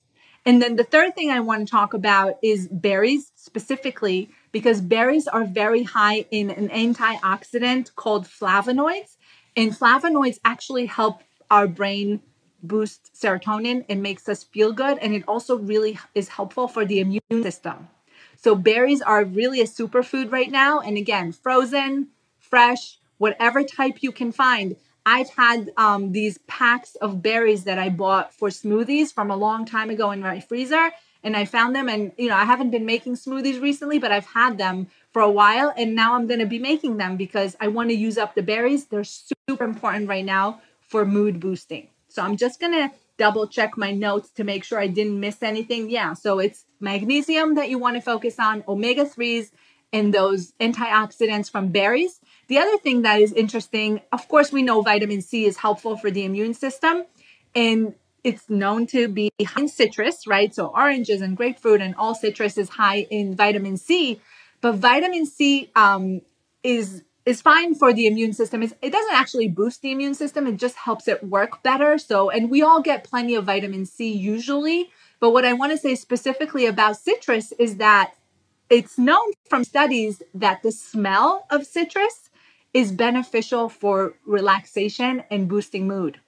And 0.48 0.62
then 0.62 0.78
the 0.78 0.86
third 0.86 1.14
thing 1.14 1.30
I 1.30 1.42
want 1.42 1.68
to 1.68 1.70
talk 1.70 1.94
about 1.94 2.36
is 2.42 2.70
berries 2.70 3.34
specifically, 3.36 4.30
because 4.54 4.80
berries 4.80 5.28
are 5.28 5.44
very 5.44 5.84
high 5.84 6.26
in 6.32 6.50
an 6.50 6.70
antioxidant 6.70 7.94
called 7.96 8.26
flavonoids. 8.26 9.18
And 9.58 9.74
flavonoids 9.74 10.40
actually 10.46 10.86
help 10.86 11.22
our 11.52 11.68
brain 11.68 12.22
boost 12.64 13.12
serotonin 13.14 13.84
and 13.90 14.02
makes 14.02 14.30
us 14.30 14.46
feel 14.46 14.72
good. 14.72 14.98
And 15.00 15.14
it 15.14 15.26
also 15.28 15.58
really 15.58 16.00
is 16.16 16.30
helpful 16.30 16.70
for 16.70 16.86
the 16.86 17.02
immune 17.02 17.44
system. 17.44 17.90
So 18.38 18.56
berries 18.56 19.02
are 19.02 19.26
really 19.26 19.60
a 19.60 19.66
superfood 19.66 20.32
right 20.32 20.50
now. 20.50 20.80
And 20.80 20.98
again, 20.98 21.34
frozen, 21.34 22.08
fresh, 22.40 23.00
whatever 23.18 23.64
type 23.64 23.98
you 24.02 24.14
can 24.14 24.32
find. 24.32 24.78
I've 25.08 25.30
had 25.30 25.72
um, 25.78 26.12
these 26.12 26.38
packs 26.48 26.96
of 26.96 27.22
berries 27.22 27.64
that 27.64 27.80
I 27.80 27.88
bought 27.88 28.34
for 28.34 28.50
smoothies 28.50 29.14
from 29.14 29.32
a 29.32 29.38
long 29.38 29.66
time 29.66 29.90
ago 29.90 30.12
in 30.12 30.20
my 30.20 30.42
freezer. 30.42 30.92
And 31.24 31.38
I 31.38 31.46
found 31.46 31.74
them, 31.74 31.88
and 31.88 32.12
you 32.18 32.28
know, 32.28 32.36
I 32.36 32.44
haven't 32.44 32.72
been 32.72 32.86
making 32.86 33.16
smoothies 33.16 33.62
recently, 33.62 34.00
but 34.00 34.12
I've 34.12 34.26
had 34.26 34.58
them 34.58 34.88
for 35.14 35.22
a 35.22 35.32
while. 35.32 35.74
And 35.78 35.96
now 35.96 36.16
I'm 36.16 36.28
going 36.28 36.42
to 36.42 36.46
be 36.46 36.60
making 36.60 36.98
them 36.98 37.16
because 37.16 37.56
I 37.62 37.70
want 37.70 37.88
to 37.90 37.96
use 37.96 38.18
up 38.18 38.36
the 38.36 38.44
berries. 38.44 38.88
They're 38.88 39.06
super 39.06 39.64
important 39.64 40.10
right 40.10 40.26
now 40.26 40.60
for 40.82 41.06
mood 41.06 41.40
boosting. 41.40 41.88
So 42.10 42.22
I'm 42.22 42.36
just 42.36 42.60
going 42.60 42.74
to 42.74 42.92
double 43.18 43.48
check 43.48 43.78
my 43.78 43.94
notes 43.94 44.30
to 44.32 44.44
make 44.44 44.66
sure 44.66 44.78
I 44.78 44.88
didn't 44.88 45.22
miss 45.22 45.42
anything. 45.42 45.90
Yeah, 45.90 46.16
so 46.16 46.40
it's 46.40 46.66
magnesium 46.82 47.56
that 47.56 47.70
you 47.70 47.80
want 47.80 47.96
to 47.96 48.02
focus 48.02 48.40
on, 48.40 48.62
omega 48.68 49.06
3s, 49.06 49.52
and 49.94 50.14
those 50.14 50.52
antioxidants 50.60 51.50
from 51.50 51.70
berries. 51.70 52.20
The 52.48 52.60
other 52.60 52.78
thing 52.78 53.02
that 53.02 53.20
is 53.22 53.34
interesting, 53.34 54.02
of 54.12 54.28
course, 54.28 54.52
we 54.52 54.64
know 54.64 54.82
vitamin 54.82 55.22
C 55.22 55.46
is 55.46 55.58
helpful 55.58 55.98
for 55.98 56.10
the 56.10 56.24
immune 56.24 56.54
system, 56.54 57.04
and 57.54 57.94
it's 58.24 58.50
known 58.50 58.88
to 58.88 59.08
be 59.08 59.32
in 59.58 59.68
citrus, 59.68 60.28
right? 60.28 60.54
So 60.54 60.68
oranges 60.68 61.22
and 61.22 61.36
grapefruit 61.36 61.82
and 61.82 61.96
all 61.96 62.16
citrus 62.16 62.58
is 62.58 62.70
high 62.70 63.08
in 63.10 63.36
vitamin 63.36 63.78
C. 63.78 64.22
But 64.62 64.76
vitamin 64.76 65.26
C 65.26 65.72
um, 65.76 66.22
is 66.64 67.04
is 67.26 67.42
fine 67.42 67.76
for 67.76 67.92
the 67.92 68.08
immune 68.08 68.32
system. 68.32 68.64
It's, 68.64 68.74
it 68.82 68.92
doesn't 68.92 69.14
actually 69.14 69.50
boost 69.50 69.82
the 69.82 69.92
immune 69.92 70.14
system, 70.14 70.48
it 70.48 70.56
just 70.56 70.78
helps 70.78 71.10
it 71.10 71.22
work 71.26 71.62
better. 71.62 71.98
So, 71.98 72.30
and 72.30 72.50
we 72.50 72.62
all 72.62 72.82
get 72.82 73.04
plenty 73.04 73.36
of 73.36 73.44
vitamin 73.44 73.86
C 73.86 74.14
usually. 74.14 74.90
But 75.20 75.32
what 75.32 75.44
I 75.44 75.52
want 75.52 75.74
to 75.74 75.78
say 75.78 75.96
specifically 75.96 76.66
about 76.66 76.96
citrus 76.96 77.52
is 77.60 77.78
that 77.78 78.14
it's 78.70 78.98
known 78.98 79.32
from 79.50 79.66
studies 79.66 80.22
that 80.34 80.64
the 80.64 80.72
smell 80.72 81.46
of 81.50 81.66
citrus 81.66 82.27
is 82.74 82.92
beneficial 82.92 83.70
for 83.70 84.16
relaxation 84.26 85.24
and 85.32 85.48
boosting 85.48 85.88
mood. 85.88 86.20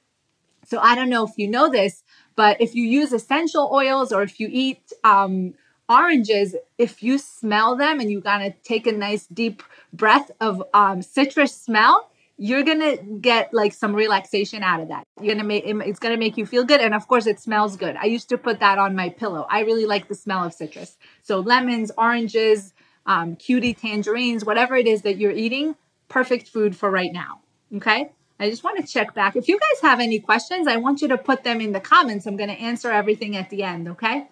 So, 0.65 0.79
I 0.79 0.95
don't 0.95 1.09
know 1.09 1.25
if 1.25 1.31
you 1.37 1.47
know 1.47 1.69
this, 1.69 2.03
but 2.35 2.61
if 2.61 2.75
you 2.75 2.83
use 2.83 3.11
essential 3.11 3.69
oils 3.73 4.11
or 4.11 4.21
if 4.21 4.39
you 4.39 4.49
eat 4.51 4.91
um, 5.03 5.53
oranges, 5.89 6.55
if 6.77 7.01
you 7.01 7.17
smell 7.17 7.75
them 7.75 7.99
and 7.99 8.11
you 8.11 8.21
gotta 8.21 8.53
take 8.63 8.85
a 8.87 8.91
nice 8.91 9.25
deep 9.27 9.63
breath 9.91 10.31
of 10.39 10.63
um, 10.73 11.01
citrus 11.01 11.55
smell, 11.55 12.11
you're 12.37 12.63
gonna 12.63 12.95
get 12.97 13.53
like 13.53 13.73
some 13.73 13.93
relaxation 13.93 14.63
out 14.63 14.79
of 14.79 14.87
that. 14.87 15.03
You're 15.21 15.35
gonna 15.35 15.47
make 15.47 15.65
it's 15.65 15.99
gonna 15.99 16.17
make 16.17 16.37
you 16.37 16.45
feel 16.45 16.63
good, 16.63 16.79
and 16.79 16.93
of 16.93 17.07
course, 17.07 17.27
it 17.27 17.39
smells 17.39 17.75
good. 17.75 17.97
I 17.97 18.05
used 18.05 18.29
to 18.29 18.37
put 18.37 18.61
that 18.61 18.77
on 18.77 18.95
my 18.95 19.09
pillow. 19.09 19.45
I 19.49 19.61
really 19.61 19.85
like 19.85 20.07
the 20.07 20.15
smell 20.15 20.45
of 20.45 20.53
citrus. 20.53 20.97
So 21.21 21.39
lemons, 21.39 21.91
oranges, 21.97 22.73
um, 23.05 23.35
cutie 23.35 23.73
tangerines, 23.73 24.45
whatever 24.45 24.77
it 24.77 24.87
is 24.87 25.01
that 25.01 25.17
you're 25.17 25.31
eating, 25.33 25.75
perfect 26.09 26.49
food 26.49 26.75
for 26.75 26.91
right 26.91 27.13
now. 27.13 27.39
Okay. 27.75 28.11
I 28.41 28.49
just 28.49 28.63
want 28.63 28.79
to 28.79 28.91
check 28.91 29.13
back. 29.13 29.35
If 29.35 29.47
you 29.47 29.59
guys 29.59 29.81
have 29.81 29.99
any 29.99 30.19
questions, 30.19 30.67
I 30.67 30.77
want 30.77 31.01
you 31.01 31.09
to 31.09 31.17
put 31.17 31.43
them 31.43 31.59
in 31.59 31.73
the 31.73 31.81
comments. 31.81 32.25
I'm 32.25 32.37
going 32.37 32.49
to 32.49 32.59
answer 32.59 32.89
everything 32.89 33.35
at 33.35 33.49
the 33.49 33.63
end. 33.63 33.89
Okay. 33.89 34.27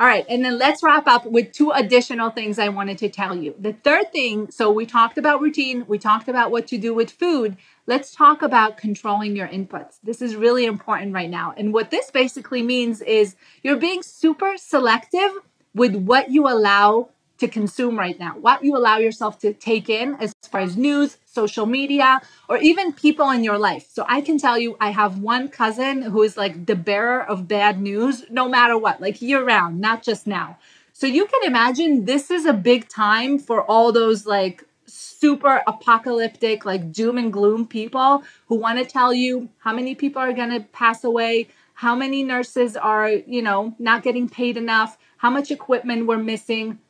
All 0.00 0.06
right, 0.06 0.24
and 0.28 0.44
then 0.44 0.58
let's 0.58 0.80
wrap 0.84 1.08
up 1.08 1.26
with 1.26 1.50
two 1.50 1.72
additional 1.72 2.30
things 2.30 2.60
I 2.60 2.68
wanted 2.68 2.98
to 2.98 3.08
tell 3.08 3.34
you. 3.34 3.56
The 3.58 3.72
third 3.72 4.12
thing, 4.12 4.48
so 4.48 4.70
we 4.70 4.86
talked 4.86 5.18
about 5.18 5.40
routine, 5.40 5.84
we 5.88 5.98
talked 5.98 6.28
about 6.28 6.52
what 6.52 6.68
to 6.68 6.78
do 6.78 6.94
with 6.94 7.10
food. 7.10 7.56
Let's 7.88 8.14
talk 8.14 8.42
about 8.42 8.76
controlling 8.76 9.34
your 9.34 9.48
inputs. 9.48 9.98
This 10.04 10.22
is 10.22 10.36
really 10.36 10.66
important 10.66 11.14
right 11.14 11.28
now. 11.28 11.52
And 11.56 11.74
what 11.74 11.90
this 11.90 12.12
basically 12.12 12.62
means 12.62 13.00
is 13.00 13.34
you're 13.64 13.76
being 13.76 14.04
super 14.04 14.56
selective 14.56 15.32
with 15.74 15.96
what 15.96 16.30
you 16.30 16.46
allow 16.46 17.08
to 17.38 17.48
consume 17.48 17.98
right 17.98 18.18
now, 18.18 18.36
what 18.40 18.64
you 18.64 18.76
allow 18.76 18.98
yourself 18.98 19.38
to 19.40 19.52
take 19.52 19.88
in 19.88 20.16
as 20.16 20.34
far 20.50 20.60
as 20.60 20.76
news, 20.76 21.18
social 21.24 21.66
media, 21.66 22.20
or 22.48 22.58
even 22.58 22.92
people 22.92 23.30
in 23.30 23.44
your 23.44 23.58
life. 23.58 23.86
So 23.90 24.04
I 24.08 24.20
can 24.20 24.38
tell 24.38 24.58
you, 24.58 24.76
I 24.80 24.90
have 24.90 25.20
one 25.20 25.48
cousin 25.48 26.02
who 26.02 26.22
is 26.22 26.36
like 26.36 26.66
the 26.66 26.74
bearer 26.74 27.22
of 27.22 27.48
bad 27.48 27.80
news, 27.80 28.24
no 28.30 28.48
matter 28.48 28.76
what, 28.76 29.00
like 29.00 29.22
year 29.22 29.44
round, 29.44 29.80
not 29.80 30.02
just 30.02 30.26
now. 30.26 30.58
So 30.92 31.06
you 31.06 31.26
can 31.26 31.44
imagine 31.44 32.06
this 32.06 32.30
is 32.30 32.44
a 32.44 32.52
big 32.52 32.88
time 32.88 33.38
for 33.38 33.62
all 33.62 33.92
those 33.92 34.26
like 34.26 34.64
super 34.86 35.62
apocalyptic, 35.66 36.64
like 36.64 36.90
doom 36.90 37.18
and 37.18 37.32
gloom 37.32 37.66
people 37.66 38.24
who 38.46 38.56
want 38.56 38.78
to 38.80 38.84
tell 38.84 39.14
you 39.14 39.48
how 39.58 39.72
many 39.72 39.94
people 39.94 40.20
are 40.20 40.32
going 40.32 40.50
to 40.50 40.60
pass 40.72 41.04
away, 41.04 41.46
how 41.74 41.94
many 41.94 42.24
nurses 42.24 42.76
are, 42.76 43.08
you 43.08 43.42
know, 43.42 43.76
not 43.78 44.02
getting 44.02 44.28
paid 44.28 44.56
enough, 44.56 44.98
how 45.18 45.30
much 45.30 45.52
equipment 45.52 46.06
we're 46.06 46.18
missing 46.18 46.80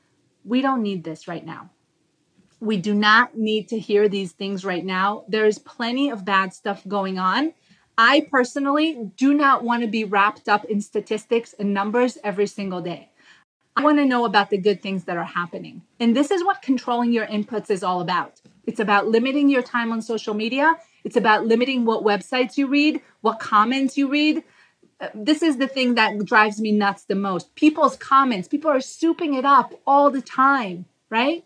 we 0.44 0.60
don't 0.60 0.82
need 0.82 1.04
this 1.04 1.28
right 1.28 1.44
now. 1.44 1.70
We 2.60 2.76
do 2.76 2.94
not 2.94 3.36
need 3.36 3.68
to 3.68 3.78
hear 3.78 4.08
these 4.08 4.32
things 4.32 4.64
right 4.64 4.84
now. 4.84 5.24
There's 5.28 5.58
plenty 5.58 6.10
of 6.10 6.24
bad 6.24 6.52
stuff 6.52 6.86
going 6.88 7.18
on. 7.18 7.54
I 7.96 8.26
personally 8.30 9.10
do 9.16 9.34
not 9.34 9.64
want 9.64 9.82
to 9.82 9.88
be 9.88 10.04
wrapped 10.04 10.48
up 10.48 10.64
in 10.64 10.80
statistics 10.80 11.54
and 11.58 11.74
numbers 11.74 12.18
every 12.22 12.46
single 12.46 12.80
day. 12.80 13.10
I 13.76 13.82
want 13.82 13.98
to 13.98 14.04
know 14.04 14.24
about 14.24 14.50
the 14.50 14.58
good 14.58 14.82
things 14.82 15.04
that 15.04 15.16
are 15.16 15.24
happening. 15.24 15.82
And 16.00 16.16
this 16.16 16.32
is 16.32 16.44
what 16.44 16.62
controlling 16.62 17.12
your 17.12 17.26
inputs 17.26 17.70
is 17.70 17.84
all 17.84 18.00
about. 18.00 18.40
It's 18.66 18.80
about 18.80 19.06
limiting 19.06 19.48
your 19.48 19.62
time 19.62 19.92
on 19.92 20.02
social 20.02 20.34
media. 20.34 20.76
It's 21.04 21.16
about 21.16 21.46
limiting 21.46 21.84
what 21.84 22.04
websites 22.04 22.56
you 22.56 22.66
read, 22.66 23.00
what 23.20 23.38
comments 23.38 23.96
you 23.96 24.08
read. 24.08 24.42
This 25.14 25.42
is 25.42 25.58
the 25.58 25.68
thing 25.68 25.94
that 25.94 26.24
drives 26.24 26.60
me 26.60 26.72
nuts 26.72 27.04
the 27.04 27.14
most. 27.14 27.54
People's 27.54 27.96
comments, 27.96 28.48
people 28.48 28.70
are 28.70 28.78
souping 28.78 29.38
it 29.38 29.44
up 29.44 29.72
all 29.86 30.10
the 30.10 30.22
time, 30.22 30.86
right? 31.08 31.44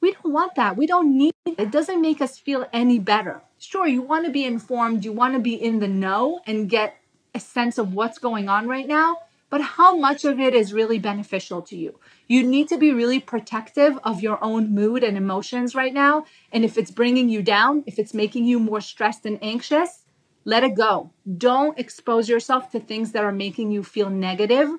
We 0.00 0.12
don't 0.12 0.32
want 0.32 0.54
that. 0.56 0.76
We 0.76 0.86
don't 0.86 1.16
need 1.16 1.34
it. 1.46 1.58
It 1.58 1.70
doesn't 1.70 2.00
make 2.00 2.20
us 2.20 2.38
feel 2.38 2.66
any 2.72 2.98
better. 2.98 3.42
Sure, 3.58 3.86
you 3.86 4.02
want 4.02 4.24
to 4.26 4.32
be 4.32 4.44
informed, 4.44 5.04
you 5.04 5.12
want 5.12 5.34
to 5.34 5.40
be 5.40 5.54
in 5.54 5.78
the 5.78 5.88
know 5.88 6.40
and 6.46 6.68
get 6.68 6.96
a 7.34 7.40
sense 7.40 7.78
of 7.78 7.94
what's 7.94 8.18
going 8.18 8.48
on 8.48 8.66
right 8.66 8.88
now 8.88 9.18
but 9.50 9.60
how 9.60 9.96
much 9.96 10.24
of 10.24 10.38
it 10.38 10.54
is 10.54 10.72
really 10.72 11.00
beneficial 11.00 11.60
to 11.62 11.76
you? 11.76 11.98
You 12.28 12.46
need 12.46 12.68
to 12.68 12.78
be 12.78 12.92
really 12.92 13.18
protective 13.18 13.98
of 14.04 14.22
your 14.22 14.42
own 14.42 14.72
mood 14.72 15.02
and 15.02 15.16
emotions 15.16 15.74
right 15.74 15.92
now. 15.92 16.24
And 16.52 16.64
if 16.64 16.78
it's 16.78 16.92
bringing 16.92 17.28
you 17.28 17.42
down, 17.42 17.82
if 17.84 17.98
it's 17.98 18.14
making 18.14 18.44
you 18.44 18.60
more 18.60 18.80
stressed 18.80 19.26
and 19.26 19.40
anxious, 19.42 20.04
let 20.44 20.64
it 20.64 20.74
go. 20.74 21.10
Don't 21.36 21.78
expose 21.78 22.28
yourself 22.28 22.70
to 22.70 22.80
things 22.80 23.12
that 23.12 23.24
are 23.24 23.32
making 23.32 23.70
you 23.70 23.82
feel 23.82 24.10
negative. 24.10 24.70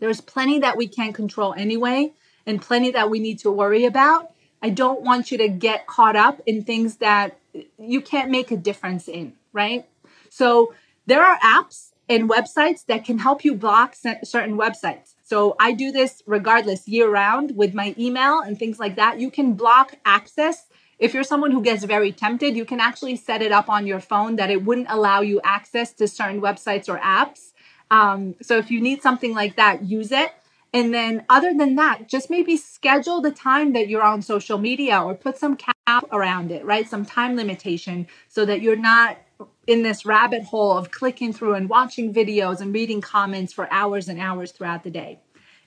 There's 0.00 0.20
plenty 0.20 0.58
that 0.58 0.76
we 0.76 0.88
can't 0.88 1.14
control 1.14 1.54
anyway, 1.56 2.12
and 2.46 2.60
plenty 2.60 2.90
that 2.90 3.08
we 3.08 3.20
need 3.20 3.38
to 3.40 3.50
worry 3.50 3.84
about. 3.84 4.32
I 4.60 4.70
don't 4.70 5.02
want 5.02 5.30
you 5.30 5.38
to 5.38 5.48
get 5.48 5.86
caught 5.86 6.16
up 6.16 6.40
in 6.46 6.64
things 6.64 6.96
that 6.96 7.38
you 7.78 8.00
can't 8.00 8.30
make 8.30 8.50
a 8.50 8.56
difference 8.56 9.08
in, 9.08 9.34
right? 9.52 9.86
So 10.28 10.74
there 11.06 11.22
are 11.22 11.38
apps 11.38 11.90
and 12.08 12.28
websites 12.28 12.86
that 12.86 13.04
can 13.04 13.18
help 13.18 13.44
you 13.44 13.54
block 13.54 13.94
certain 13.94 14.56
websites. 14.56 15.14
So 15.22 15.56
I 15.58 15.72
do 15.72 15.92
this 15.92 16.22
regardless 16.26 16.86
year 16.86 17.08
round 17.08 17.56
with 17.56 17.74
my 17.74 17.94
email 17.98 18.40
and 18.40 18.58
things 18.58 18.78
like 18.78 18.96
that. 18.96 19.20
You 19.20 19.30
can 19.30 19.54
block 19.54 19.94
access. 20.04 20.66
If 21.02 21.14
you're 21.14 21.24
someone 21.24 21.50
who 21.50 21.62
gets 21.62 21.82
very 21.82 22.12
tempted, 22.12 22.56
you 22.56 22.64
can 22.64 22.78
actually 22.78 23.16
set 23.16 23.42
it 23.42 23.50
up 23.50 23.68
on 23.68 23.88
your 23.88 23.98
phone 23.98 24.36
that 24.36 24.50
it 24.50 24.64
wouldn't 24.64 24.86
allow 24.88 25.20
you 25.20 25.40
access 25.42 25.92
to 25.94 26.06
certain 26.06 26.40
websites 26.40 26.88
or 26.88 26.96
apps. 26.98 27.54
Um, 27.90 28.36
so 28.40 28.56
if 28.56 28.70
you 28.70 28.80
need 28.80 29.02
something 29.02 29.34
like 29.34 29.56
that, 29.56 29.82
use 29.82 30.12
it. 30.12 30.30
And 30.72 30.94
then, 30.94 31.24
other 31.28 31.52
than 31.54 31.74
that, 31.74 32.06
just 32.06 32.30
maybe 32.30 32.56
schedule 32.56 33.20
the 33.20 33.32
time 33.32 33.72
that 33.72 33.88
you're 33.88 34.04
on 34.04 34.22
social 34.22 34.58
media 34.58 35.02
or 35.02 35.14
put 35.14 35.36
some 35.36 35.56
cap 35.56 36.06
around 36.12 36.52
it, 36.52 36.64
right? 36.64 36.88
Some 36.88 37.04
time 37.04 37.34
limitation 37.34 38.06
so 38.28 38.44
that 38.44 38.62
you're 38.62 38.76
not 38.76 39.18
in 39.66 39.82
this 39.82 40.06
rabbit 40.06 40.44
hole 40.44 40.78
of 40.78 40.92
clicking 40.92 41.32
through 41.32 41.54
and 41.54 41.68
watching 41.68 42.14
videos 42.14 42.60
and 42.60 42.72
reading 42.72 43.00
comments 43.00 43.52
for 43.52 43.66
hours 43.72 44.08
and 44.08 44.20
hours 44.20 44.52
throughout 44.52 44.84
the 44.84 44.90
day. 44.90 45.18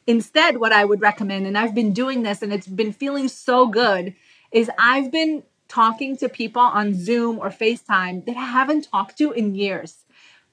Instead, 0.08 0.60
what 0.60 0.71
I 0.71 0.86
would 0.86 1.02
recommend, 1.02 1.45
and 1.45 1.58
I've 1.58 1.76
been 1.76 1.91
doing 1.91 2.24
this 2.24 2.41
and 2.41 2.54
it's 2.54 2.67
been 2.67 2.93
feeling 2.93 3.28
so 3.28 3.67
good, 3.67 4.15
is 4.56 4.72
I've 4.80 5.12
been 5.12 5.44
talking 5.68 6.15
to 6.18 6.30
people 6.30 6.62
on 6.62 6.94
Zoom 6.94 7.38
or 7.38 7.50
FaceTime 7.50 8.26
that 8.26 8.38
I 8.38 8.46
haven't 8.46 8.89
talked 8.89 9.18
to 9.18 9.34
in 9.34 9.54
years. 9.54 10.06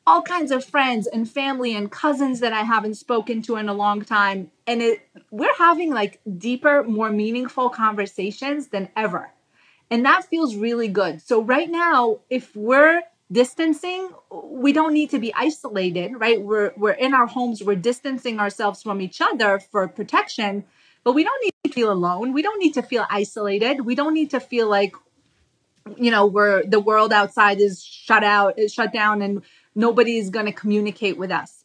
All 0.05 0.23
kinds 0.23 0.51
of 0.51 0.65
friends 0.65 1.07
and 1.07 1.31
family 1.31 1.77
and 1.77 1.88
cousins 1.88 2.41
that 2.41 2.53
I 2.53 2.62
haven't 2.62 2.97
spoken 2.97 3.41
to 3.43 3.55
in 3.55 3.69
a 3.69 3.73
long 3.73 4.05
time. 4.05 4.51
And 4.67 4.83
it, 4.83 5.09
we're 5.31 5.55
having 5.57 5.95
like 5.95 6.21
deeper, 6.37 6.83
more 6.83 7.11
meaningful 7.11 7.71
conversations 7.71 8.69
than 8.69 8.88
ever. 8.97 9.31
And 9.88 10.05
that 10.05 10.25
feels 10.25 10.57
really 10.57 10.88
good. 10.88 11.23
So, 11.23 11.41
right 11.41 11.71
now, 11.71 12.19
if 12.29 12.57
we're 12.57 13.03
distancing 13.31 14.11
we 14.31 14.75
don't 14.75 14.93
need 14.93 15.09
to 15.09 15.19
be 15.19 15.33
isolated 15.35 16.12
right 16.19 16.43
we're 16.43 16.71
we're 16.77 16.93
in 16.93 17.15
our 17.15 17.27
homes 17.27 17.62
we're 17.62 17.75
distancing 17.75 18.38
ourselves 18.38 18.83
from 18.83 19.01
each 19.01 19.23
other 19.23 19.59
for 19.59 19.88
protection 19.88 20.65
but 21.05 21.12
we 21.12 21.25
don't 21.25 21.45
need 21.45 21.55
to 21.65 21.73
feel 21.73 21.93
alone 21.93 22.33
we 22.33 22.43
don't 22.43 22.59
need 22.59 22.75
to 22.75 22.83
feel 22.83 23.07
isolated 23.11 23.83
we 23.83 23.95
don't 23.95 24.15
need 24.15 24.31
to 24.31 24.41
feel 24.41 24.69
like 24.69 24.95
you 25.97 26.11
know 26.11 26.27
we're 26.27 26.62
the 26.65 26.81
world 26.81 27.12
outside 27.12 27.61
is 27.61 27.83
shut 27.83 28.23
out 28.25 28.59
is 28.59 28.73
shut 28.73 28.93
down 28.93 29.23
and 29.23 29.43
nobody's 29.75 30.31
going 30.31 30.47
to 30.47 30.53
communicate 30.53 31.17
with 31.17 31.31
us 31.31 31.65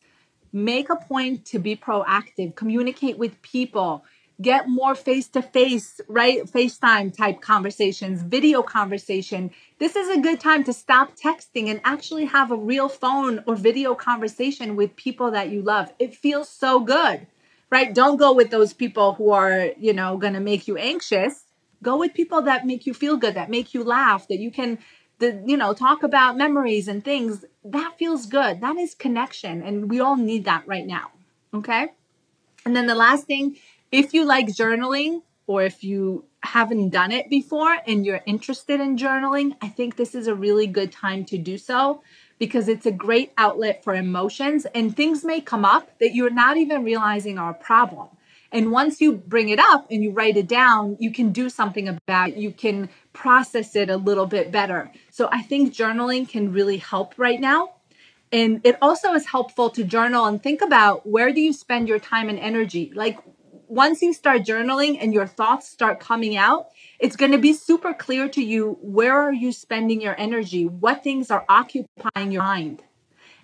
make 0.51 0.89
a 0.89 0.95
point 0.95 1.45
to 1.45 1.59
be 1.59 1.75
proactive 1.75 2.55
communicate 2.55 3.17
with 3.17 3.41
people 3.41 4.03
get 4.41 4.69
more 4.69 4.95
face 4.95 5.27
to 5.29 5.41
face, 5.41 5.99
right? 6.07 6.43
FaceTime 6.45 7.15
type 7.15 7.41
conversations, 7.41 8.21
video 8.21 8.61
conversation. 8.61 9.51
This 9.79 9.95
is 9.95 10.09
a 10.09 10.21
good 10.21 10.39
time 10.39 10.63
to 10.65 10.73
stop 10.73 11.15
texting 11.15 11.69
and 11.69 11.81
actually 11.83 12.25
have 12.25 12.51
a 12.51 12.55
real 12.55 12.89
phone 12.89 13.43
or 13.47 13.55
video 13.55 13.95
conversation 13.95 14.75
with 14.75 14.95
people 14.95 15.31
that 15.31 15.49
you 15.49 15.61
love. 15.61 15.91
It 15.97 16.15
feels 16.15 16.49
so 16.49 16.79
good, 16.79 17.25
right? 17.69 17.93
Don't 17.93 18.17
go 18.17 18.33
with 18.33 18.49
those 18.49 18.73
people 18.73 19.13
who 19.13 19.31
are, 19.31 19.71
you 19.77 19.93
know, 19.93 20.17
going 20.17 20.33
to 20.33 20.39
make 20.39 20.67
you 20.67 20.77
anxious. 20.77 21.45
Go 21.83 21.97
with 21.97 22.13
people 22.13 22.41
that 22.43 22.65
make 22.65 22.85
you 22.85 22.93
feel 22.93 23.17
good, 23.17 23.35
that 23.35 23.49
make 23.49 23.73
you 23.73 23.83
laugh, 23.83 24.27
that 24.27 24.39
you 24.39 24.51
can 24.51 24.79
the 25.19 25.41
you 25.47 25.57
know 25.57 25.73
talk 25.73 26.03
about 26.03 26.37
memories 26.37 26.87
and 26.87 27.03
things 27.03 27.43
that 27.65 27.95
feels 27.97 28.27
good 28.27 28.61
that 28.61 28.77
is 28.77 28.93
connection 28.93 29.63
and 29.63 29.89
we 29.89 29.99
all 29.99 30.15
need 30.15 30.45
that 30.45 30.61
right 30.67 30.85
now 30.85 31.09
okay 31.55 31.87
and 32.65 32.75
then 32.75 32.85
the 32.85 32.93
last 32.93 33.25
thing 33.25 33.57
if 33.91 34.13
you 34.13 34.23
like 34.25 34.45
journaling 34.45 35.23
or 35.47 35.63
if 35.63 35.83
you 35.83 36.25
haven't 36.43 36.89
done 36.89 37.11
it 37.11 37.29
before 37.29 37.77
and 37.87 38.05
you're 38.05 38.21
interested 38.25 38.79
in 38.79 38.97
journaling, 38.97 39.55
I 39.61 39.69
think 39.69 39.95
this 39.95 40.13
is 40.13 40.27
a 40.27 40.35
really 40.35 40.67
good 40.67 40.91
time 40.91 41.25
to 41.25 41.37
do 41.37 41.57
so 41.57 42.01
because 42.39 42.67
it's 42.67 42.85
a 42.85 42.91
great 42.91 43.31
outlet 43.37 43.83
for 43.83 43.95
emotions 43.95 44.65
and 44.73 44.95
things 44.95 45.23
may 45.23 45.41
come 45.41 45.65
up 45.65 45.97
that 45.99 46.13
you're 46.13 46.29
not 46.29 46.57
even 46.57 46.83
realizing 46.83 47.37
are 47.37 47.51
a 47.51 47.53
problem. 47.53 48.09
And 48.51 48.71
once 48.71 49.01
you 49.01 49.13
bring 49.13 49.49
it 49.49 49.59
up 49.59 49.87
and 49.91 50.03
you 50.03 50.11
write 50.11 50.37
it 50.37 50.47
down, 50.47 50.97
you 50.99 51.11
can 51.11 51.31
do 51.31 51.49
something 51.49 51.87
about 51.87 52.29
it. 52.29 52.37
You 52.37 52.51
can 52.51 52.89
process 53.11 53.75
it 53.75 53.89
a 53.89 53.97
little 53.97 54.25
bit 54.25 54.51
better. 54.51 54.91
So 55.09 55.27
I 55.31 55.41
think 55.41 55.73
journaling 55.73 56.29
can 56.29 56.53
really 56.53 56.77
help 56.77 57.15
right 57.17 57.39
now. 57.39 57.73
And 58.31 58.61
it 58.63 58.77
also 58.81 59.13
is 59.13 59.25
helpful 59.25 59.69
to 59.71 59.83
journal 59.83 60.25
and 60.25 60.41
think 60.41 60.61
about 60.61 61.07
where 61.07 61.33
do 61.33 61.41
you 61.41 61.53
spend 61.53 61.87
your 61.87 61.99
time 61.99 62.29
and 62.29 62.39
energy? 62.39 62.91
Like 62.93 63.17
once 63.67 64.01
you 64.01 64.13
start 64.13 64.43
journaling 64.43 64.97
and 65.01 65.13
your 65.13 65.27
thoughts 65.27 65.67
start 65.67 65.99
coming 65.99 66.37
out, 66.37 66.67
it's 66.99 67.15
going 67.15 67.31
to 67.31 67.37
be 67.37 67.53
super 67.53 67.93
clear 67.93 68.27
to 68.29 68.43
you 68.43 68.77
where 68.81 69.13
are 69.13 69.33
you 69.33 69.51
spending 69.51 70.01
your 70.01 70.19
energy? 70.19 70.65
What 70.65 71.03
things 71.03 71.29
are 71.29 71.45
occupying 71.47 72.31
your 72.31 72.43
mind? 72.43 72.83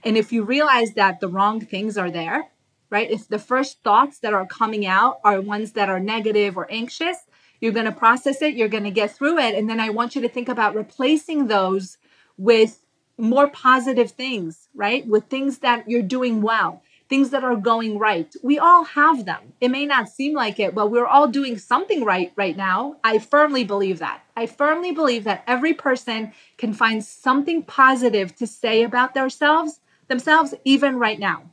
And 0.04 0.18
if 0.18 0.32
you 0.32 0.44
realize 0.44 0.94
that 0.94 1.20
the 1.20 1.28
wrong 1.28 1.62
things 1.62 1.98
are 1.98 2.12
there, 2.12 2.50
right? 2.90 3.10
If 3.10 3.28
the 3.28 3.40
first 3.40 3.82
thoughts 3.84 4.20
that 4.20 4.34
are 4.34 4.46
coming 4.46 4.86
out 4.86 5.20
are 5.24 5.40
ones 5.42 5.74
that 5.74 5.90
are 5.90 6.00
negative 6.00 6.58
or 6.58 6.72
anxious, 6.72 7.18
you're 7.60 7.72
going 7.72 7.86
to 7.86 7.92
process 7.92 8.42
it, 8.42 8.56
you're 8.56 8.68
going 8.68 8.84
to 8.84 8.92
get 8.92 9.16
through 9.16 9.38
it. 9.40 9.56
And 9.56 9.70
then 9.70 9.80
I 9.80 9.90
want 9.90 10.16
you 10.16 10.22
to 10.22 10.30
think 10.30 10.50
about 10.50 10.76
replacing 10.76 11.48
those 11.48 11.98
with 12.38 12.82
more 13.18 13.48
positive 13.48 14.12
things, 14.12 14.68
right? 14.76 15.08
With 15.08 15.26
things 15.26 15.60
that 15.60 15.90
you're 15.90 16.02
doing 16.02 16.42
well 16.42 16.82
things 17.14 17.30
that 17.30 17.44
are 17.44 17.56
going 17.56 18.00
right. 18.00 18.36
We 18.42 18.58
all 18.58 18.86
have 18.86 19.26
them. 19.26 19.54
It 19.62 19.70
may 19.70 19.86
not 19.86 20.10
seem 20.10 20.34
like 20.34 20.60
it, 20.60 20.74
but 20.74 20.90
we're 20.90 21.06
all 21.06 21.28
doing 21.28 21.60
something 21.60 22.04
right 22.04 22.34
right 22.36 22.58
now. 22.58 22.96
I 23.04 23.20
firmly 23.20 23.64
believe 23.64 24.00
that. 24.00 24.24
I 24.36 24.48
firmly 24.48 24.92
believe 24.94 25.24
that 25.26 25.44
every 25.46 25.76
person 25.76 26.34
can 26.58 26.74
find 26.74 27.06
something 27.06 27.62
positive 27.62 28.36
to 28.38 28.48
say 28.48 28.82
about 28.82 29.14
themselves, 29.14 29.80
themselves 30.08 30.56
even 30.66 30.98
right 30.98 31.20
now. 31.20 31.44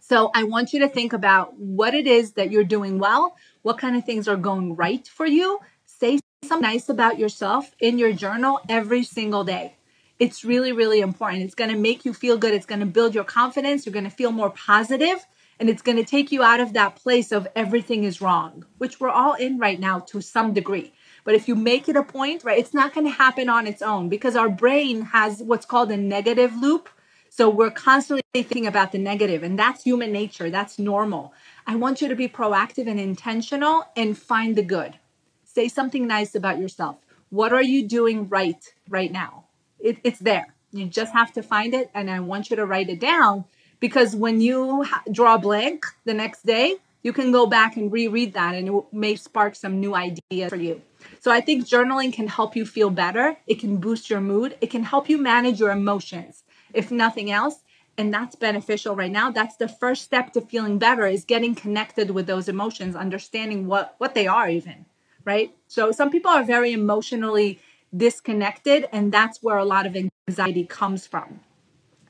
So 0.00 0.30
I 0.34 0.44
want 0.44 0.72
you 0.72 0.80
to 0.80 0.88
think 0.88 1.12
about 1.12 1.58
what 1.58 1.92
it 1.92 2.06
is 2.06 2.32
that 2.32 2.50
you're 2.50 2.64
doing 2.64 2.98
well, 2.98 3.36
what 3.60 3.76
kind 3.76 3.98
of 3.98 4.06
things 4.06 4.28
are 4.28 4.38
going 4.38 4.76
right 4.76 5.06
for 5.06 5.26
you. 5.26 5.60
Say 5.84 6.20
something 6.42 6.62
nice 6.62 6.88
about 6.88 7.18
yourself 7.18 7.76
in 7.80 7.98
your 7.98 8.14
journal 8.14 8.60
every 8.66 9.02
single 9.02 9.44
day 9.44 9.76
it's 10.20 10.44
really, 10.44 10.70
really 10.70 11.00
important. 11.00 11.42
It's 11.42 11.54
going 11.54 11.70
to 11.70 11.78
make 11.78 12.04
you 12.04 12.12
feel 12.12 12.36
good. 12.36 12.52
It's 12.52 12.66
going 12.66 12.80
to 12.80 12.86
build 12.86 13.14
your 13.14 13.24
confidence. 13.24 13.86
You're 13.86 13.94
going 13.94 14.04
to 14.04 14.10
feel 14.10 14.30
more 14.30 14.50
positive, 14.50 15.26
and 15.58 15.70
it's 15.70 15.80
going 15.80 15.96
to 15.96 16.04
take 16.04 16.30
you 16.30 16.42
out 16.42 16.60
of 16.60 16.74
that 16.74 16.96
place 16.96 17.32
of 17.32 17.48
everything 17.56 18.04
is 18.04 18.20
wrong, 18.20 18.66
which 18.76 19.00
we're 19.00 19.08
all 19.08 19.32
in 19.32 19.58
right 19.58 19.80
now 19.80 19.98
to 20.00 20.20
some 20.20 20.52
degree. 20.52 20.92
But 21.24 21.34
if 21.34 21.48
you 21.48 21.54
make 21.54 21.88
it 21.88 21.96
a 21.96 22.02
point, 22.02 22.44
right, 22.44 22.58
it's 22.58 22.74
not 22.74 22.92
going 22.92 23.06
to 23.06 23.12
happen 23.12 23.48
on 23.48 23.66
its 23.66 23.80
own 23.80 24.10
because 24.10 24.36
our 24.36 24.50
brain 24.50 25.02
has 25.06 25.42
what's 25.42 25.66
called 25.66 25.90
a 25.90 25.96
negative 25.96 26.54
loop. 26.54 26.90
So 27.30 27.48
we're 27.48 27.70
constantly 27.70 28.22
thinking 28.34 28.66
about 28.66 28.92
the 28.92 28.98
negative, 28.98 29.42
and 29.42 29.58
that's 29.58 29.84
human 29.84 30.12
nature. 30.12 30.50
That's 30.50 30.78
normal. 30.78 31.32
I 31.66 31.76
want 31.76 32.02
you 32.02 32.08
to 32.08 32.16
be 32.16 32.28
proactive 32.28 32.86
and 32.86 33.00
intentional 33.00 33.86
and 33.96 34.18
find 34.18 34.54
the 34.54 34.62
good. 34.62 34.98
Say 35.44 35.68
something 35.68 36.06
nice 36.06 36.34
about 36.34 36.58
yourself. 36.58 36.96
What 37.30 37.54
are 37.54 37.62
you 37.62 37.88
doing 37.88 38.28
right 38.28 38.62
right 38.88 39.10
now? 39.10 39.39
It, 39.82 39.98
it's 40.04 40.18
there. 40.18 40.54
You 40.72 40.86
just 40.86 41.12
have 41.12 41.32
to 41.32 41.42
find 41.42 41.74
it, 41.74 41.90
and 41.94 42.10
I 42.10 42.20
want 42.20 42.50
you 42.50 42.56
to 42.56 42.66
write 42.66 42.88
it 42.88 43.00
down 43.00 43.44
because 43.80 44.14
when 44.14 44.40
you 44.40 44.84
ha- 44.84 45.02
draw 45.10 45.36
blank 45.38 45.86
the 46.04 46.14
next 46.14 46.46
day, 46.46 46.76
you 47.02 47.12
can 47.12 47.32
go 47.32 47.46
back 47.46 47.76
and 47.76 47.90
reread 47.90 48.34
that 48.34 48.54
and 48.54 48.68
it 48.68 48.84
may 48.92 49.16
spark 49.16 49.54
some 49.54 49.80
new 49.80 49.94
ideas 49.94 50.50
for 50.50 50.56
you. 50.56 50.82
So 51.18 51.30
I 51.30 51.40
think 51.40 51.66
journaling 51.66 52.12
can 52.12 52.28
help 52.28 52.54
you 52.54 52.66
feel 52.66 52.90
better. 52.90 53.36
It 53.46 53.58
can 53.58 53.78
boost 53.78 54.10
your 54.10 54.20
mood. 54.20 54.56
It 54.60 54.70
can 54.70 54.84
help 54.84 55.08
you 55.08 55.18
manage 55.18 55.60
your 55.60 55.70
emotions, 55.70 56.44
if 56.74 56.90
nothing 56.90 57.30
else. 57.30 57.56
And 57.96 58.12
that's 58.12 58.36
beneficial 58.36 58.96
right 58.96 59.10
now. 59.10 59.30
That's 59.30 59.56
the 59.56 59.68
first 59.68 60.02
step 60.02 60.32
to 60.34 60.40
feeling 60.40 60.78
better 60.78 61.06
is 61.06 61.24
getting 61.24 61.54
connected 61.54 62.10
with 62.10 62.26
those 62.26 62.48
emotions, 62.48 62.96
understanding 62.96 63.66
what, 63.66 63.94
what 63.98 64.14
they 64.14 64.26
are 64.26 64.48
even, 64.48 64.86
right? 65.24 65.54
So 65.68 65.92
some 65.92 66.10
people 66.10 66.30
are 66.30 66.44
very 66.44 66.72
emotionally 66.72 67.60
disconnected, 67.96 68.88
and 68.92 69.12
that's 69.12 69.42
where 69.42 69.58
a 69.58 69.64
lot 69.64 69.86
of 69.86 69.96
anxiety 70.28 70.64
comes 70.64 71.06
from. 71.06 71.40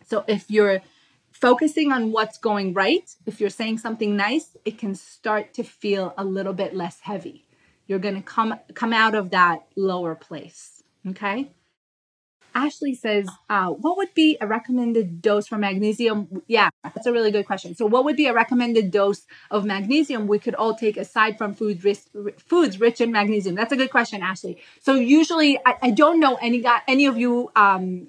So 0.06 0.24
if 0.26 0.50
you're 0.50 0.80
focusing 1.32 1.92
on 1.92 2.12
what's 2.12 2.38
going 2.38 2.74
right, 2.74 3.08
if 3.26 3.40
you're 3.40 3.50
saying 3.50 3.78
something 3.78 4.16
nice, 4.16 4.56
it 4.64 4.78
can 4.78 4.94
start 4.94 5.54
to 5.54 5.62
feel 5.62 6.14
a 6.18 6.24
little 6.24 6.52
bit 6.52 6.74
less 6.74 7.00
heavy. 7.00 7.46
You're 7.86 7.98
going 7.98 8.16
to 8.16 8.22
come 8.22 8.54
come 8.74 8.92
out 8.92 9.14
of 9.14 9.30
that 9.30 9.66
lower 9.76 10.14
place, 10.14 10.82
okay? 11.08 11.50
Ashley 12.54 12.94
says, 12.94 13.28
uh, 13.48 13.68
what 13.68 13.96
would 13.96 14.14
be 14.14 14.36
a 14.40 14.46
recommended 14.46 15.22
dose 15.22 15.46
for 15.46 15.58
magnesium? 15.58 16.42
Yeah, 16.46 16.70
that's 16.82 17.06
a 17.06 17.12
really 17.12 17.30
good 17.30 17.46
question. 17.46 17.74
So, 17.74 17.86
what 17.86 18.04
would 18.04 18.16
be 18.16 18.26
a 18.26 18.32
recommended 18.32 18.90
dose 18.90 19.26
of 19.50 19.64
magnesium 19.64 20.26
we 20.26 20.38
could 20.38 20.54
all 20.54 20.74
take 20.74 20.96
aside 20.96 21.38
from 21.38 21.54
food 21.54 21.84
rich, 21.84 22.00
foods 22.38 22.80
rich 22.80 23.00
in 23.00 23.12
magnesium? 23.12 23.54
That's 23.54 23.72
a 23.72 23.76
good 23.76 23.90
question, 23.90 24.22
Ashley. 24.22 24.58
So, 24.80 24.94
usually, 24.94 25.58
I, 25.64 25.76
I 25.82 25.90
don't 25.90 26.20
know 26.20 26.36
any 26.36 26.64
any 26.86 27.06
of 27.06 27.16
you 27.16 27.50
um, 27.56 28.08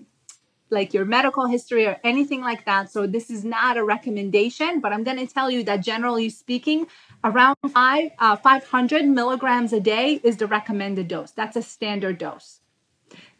like 0.71 0.93
your 0.93 1.06
medical 1.06 1.45
history 1.45 1.86
or 1.86 1.99
anything 2.04 2.41
like 2.41 2.65
that. 2.65 2.89
So 2.89 3.06
this 3.06 3.30
is 3.30 3.43
not 3.43 3.77
a 3.77 3.84
recommendation, 3.84 4.80
but 4.80 4.93
I'm 4.93 5.04
going 5.04 5.17
to 5.17 5.27
tell 5.27 5.51
you 5.51 5.63
that 5.65 5.82
generally 5.82 6.30
speaking, 6.30 6.88
around 7.23 7.58
five, 7.69 8.12
uh, 8.17 8.38
500 8.38 9.06
milligrams 9.06 9.73
a 9.73 9.80
day 9.80 10.19
is 10.23 10.38
the 10.38 10.47
recommended 10.47 11.08
dose. 11.10 11.32
That's 11.32 11.58
a 11.58 11.62
standard 11.62 12.17
dose. 12.17 12.62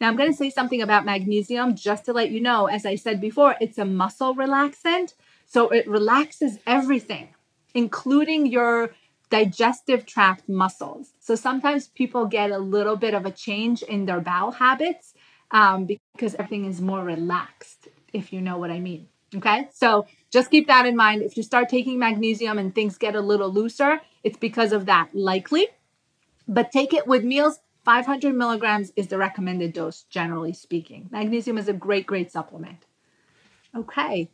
Now 0.00 0.08
I'm 0.08 0.16
going 0.16 0.30
to 0.30 0.36
say 0.36 0.50
something 0.50 0.82
about 0.82 1.04
magnesium 1.04 1.74
just 1.74 2.04
to 2.06 2.12
let 2.12 2.30
you 2.30 2.40
know. 2.40 2.66
As 2.66 2.84
I 2.86 2.96
said 2.96 3.20
before, 3.20 3.56
it's 3.60 3.78
a 3.78 3.84
muscle 3.84 4.34
relaxant. 4.34 5.14
So 5.46 5.68
it 5.68 5.86
relaxes 5.86 6.58
everything, 6.66 7.28
including 7.74 8.46
your 8.46 8.94
digestive 9.30 10.04
tract 10.04 10.48
muscles. 10.48 11.12
So 11.20 11.34
sometimes 11.34 11.88
people 11.88 12.26
get 12.26 12.50
a 12.50 12.58
little 12.58 12.96
bit 12.96 13.14
of 13.14 13.24
a 13.24 13.30
change 13.30 13.82
in 13.82 14.04
their 14.04 14.20
bowel 14.20 14.50
habits 14.52 15.14
um, 15.50 15.86
because 15.86 16.34
everything 16.34 16.66
is 16.66 16.80
more 16.80 17.02
relaxed, 17.02 17.88
if 18.12 18.32
you 18.32 18.40
know 18.40 18.58
what 18.58 18.70
I 18.70 18.80
mean. 18.80 19.08
Okay, 19.34 19.68
so 19.72 20.06
just 20.30 20.50
keep 20.50 20.66
that 20.66 20.84
in 20.84 20.94
mind. 20.96 21.22
If 21.22 21.38
you 21.38 21.42
start 21.42 21.70
taking 21.70 21.98
magnesium 21.98 22.58
and 22.58 22.74
things 22.74 22.98
get 22.98 23.14
a 23.14 23.20
little 23.20 23.50
looser, 23.50 24.00
it's 24.22 24.36
because 24.36 24.72
of 24.72 24.84
that, 24.86 25.08
likely. 25.14 25.68
But 26.46 26.70
take 26.70 26.92
it 26.92 27.06
with 27.06 27.24
meals. 27.24 27.58
500 27.84 28.34
milligrams 28.34 28.92
is 28.94 29.08
the 29.08 29.18
recommended 29.18 29.72
dose, 29.72 30.04
generally 30.04 30.52
speaking. 30.52 31.08
Magnesium 31.10 31.58
is 31.58 31.68
a 31.68 31.72
great, 31.72 32.06
great 32.06 32.30
supplement. 32.30 32.86
Okay. 33.76 34.30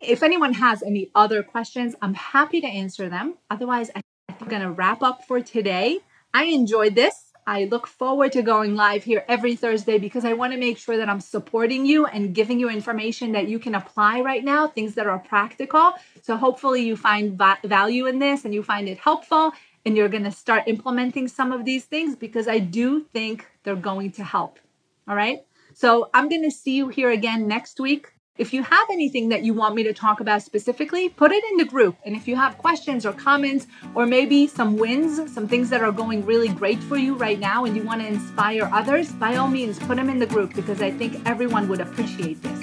If 0.00 0.22
anyone 0.22 0.54
has 0.54 0.82
any 0.82 1.10
other 1.14 1.42
questions, 1.42 1.94
I'm 2.02 2.14
happy 2.14 2.60
to 2.60 2.66
answer 2.66 3.08
them. 3.08 3.34
Otherwise, 3.50 3.90
I'm 3.94 4.02
going 4.48 4.62
to 4.62 4.70
wrap 4.70 5.02
up 5.02 5.24
for 5.24 5.40
today. 5.40 6.00
I 6.34 6.44
enjoyed 6.44 6.94
this. 6.94 7.27
I 7.48 7.64
look 7.64 7.86
forward 7.86 8.32
to 8.32 8.42
going 8.42 8.76
live 8.76 9.04
here 9.04 9.24
every 9.26 9.56
Thursday 9.56 9.96
because 9.96 10.26
I 10.26 10.34
want 10.34 10.52
to 10.52 10.58
make 10.58 10.76
sure 10.76 10.98
that 10.98 11.08
I'm 11.08 11.18
supporting 11.18 11.86
you 11.86 12.04
and 12.04 12.34
giving 12.34 12.60
you 12.60 12.68
information 12.68 13.32
that 13.32 13.48
you 13.48 13.58
can 13.58 13.74
apply 13.74 14.20
right 14.20 14.44
now, 14.44 14.66
things 14.66 14.96
that 14.96 15.06
are 15.06 15.18
practical. 15.18 15.94
So 16.20 16.36
hopefully 16.36 16.82
you 16.82 16.94
find 16.94 17.38
va- 17.38 17.56
value 17.64 18.04
in 18.04 18.18
this 18.18 18.44
and 18.44 18.52
you 18.52 18.62
find 18.62 18.86
it 18.86 18.98
helpful 18.98 19.52
and 19.86 19.96
you're 19.96 20.10
going 20.10 20.24
to 20.24 20.30
start 20.30 20.64
implementing 20.66 21.26
some 21.26 21.50
of 21.50 21.64
these 21.64 21.86
things 21.86 22.16
because 22.16 22.48
I 22.48 22.58
do 22.58 23.04
think 23.14 23.46
they're 23.64 23.76
going 23.76 24.12
to 24.12 24.24
help. 24.24 24.58
All 25.08 25.16
right. 25.16 25.40
So 25.72 26.10
I'm 26.12 26.28
going 26.28 26.42
to 26.42 26.50
see 26.50 26.76
you 26.76 26.88
here 26.88 27.10
again 27.10 27.48
next 27.48 27.80
week. 27.80 28.12
If 28.38 28.52
you 28.52 28.62
have 28.62 28.86
anything 28.92 29.30
that 29.30 29.42
you 29.42 29.52
want 29.52 29.74
me 29.74 29.82
to 29.82 29.92
talk 29.92 30.20
about 30.20 30.42
specifically, 30.42 31.08
put 31.08 31.32
it 31.32 31.42
in 31.50 31.56
the 31.56 31.64
group. 31.64 31.96
And 32.06 32.14
if 32.14 32.28
you 32.28 32.36
have 32.36 32.56
questions 32.56 33.04
or 33.04 33.12
comments, 33.12 33.66
or 33.96 34.06
maybe 34.06 34.46
some 34.46 34.76
wins, 34.76 35.34
some 35.34 35.48
things 35.48 35.70
that 35.70 35.82
are 35.82 35.90
going 35.90 36.24
really 36.24 36.48
great 36.48 36.80
for 36.84 36.96
you 36.96 37.16
right 37.16 37.40
now, 37.40 37.64
and 37.64 37.76
you 37.76 37.82
want 37.82 38.00
to 38.00 38.06
inspire 38.06 38.70
others, 38.72 39.10
by 39.10 39.36
all 39.36 39.48
means, 39.48 39.80
put 39.80 39.96
them 39.96 40.08
in 40.08 40.20
the 40.20 40.26
group 40.26 40.54
because 40.54 40.80
I 40.80 40.92
think 40.92 41.20
everyone 41.26 41.68
would 41.68 41.80
appreciate 41.80 42.40
this. 42.42 42.60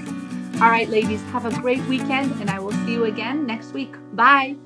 All 0.61 0.69
right, 0.69 0.87
ladies, 0.87 1.21
have 1.33 1.45
a 1.45 1.51
great 1.59 1.83
weekend, 1.87 2.31
and 2.39 2.49
I 2.49 2.59
will 2.59 2.71
see 2.71 2.93
you 2.93 3.03
again 3.03 3.45
next 3.45 3.73
week. 3.73 3.93
Bye. 4.13 4.64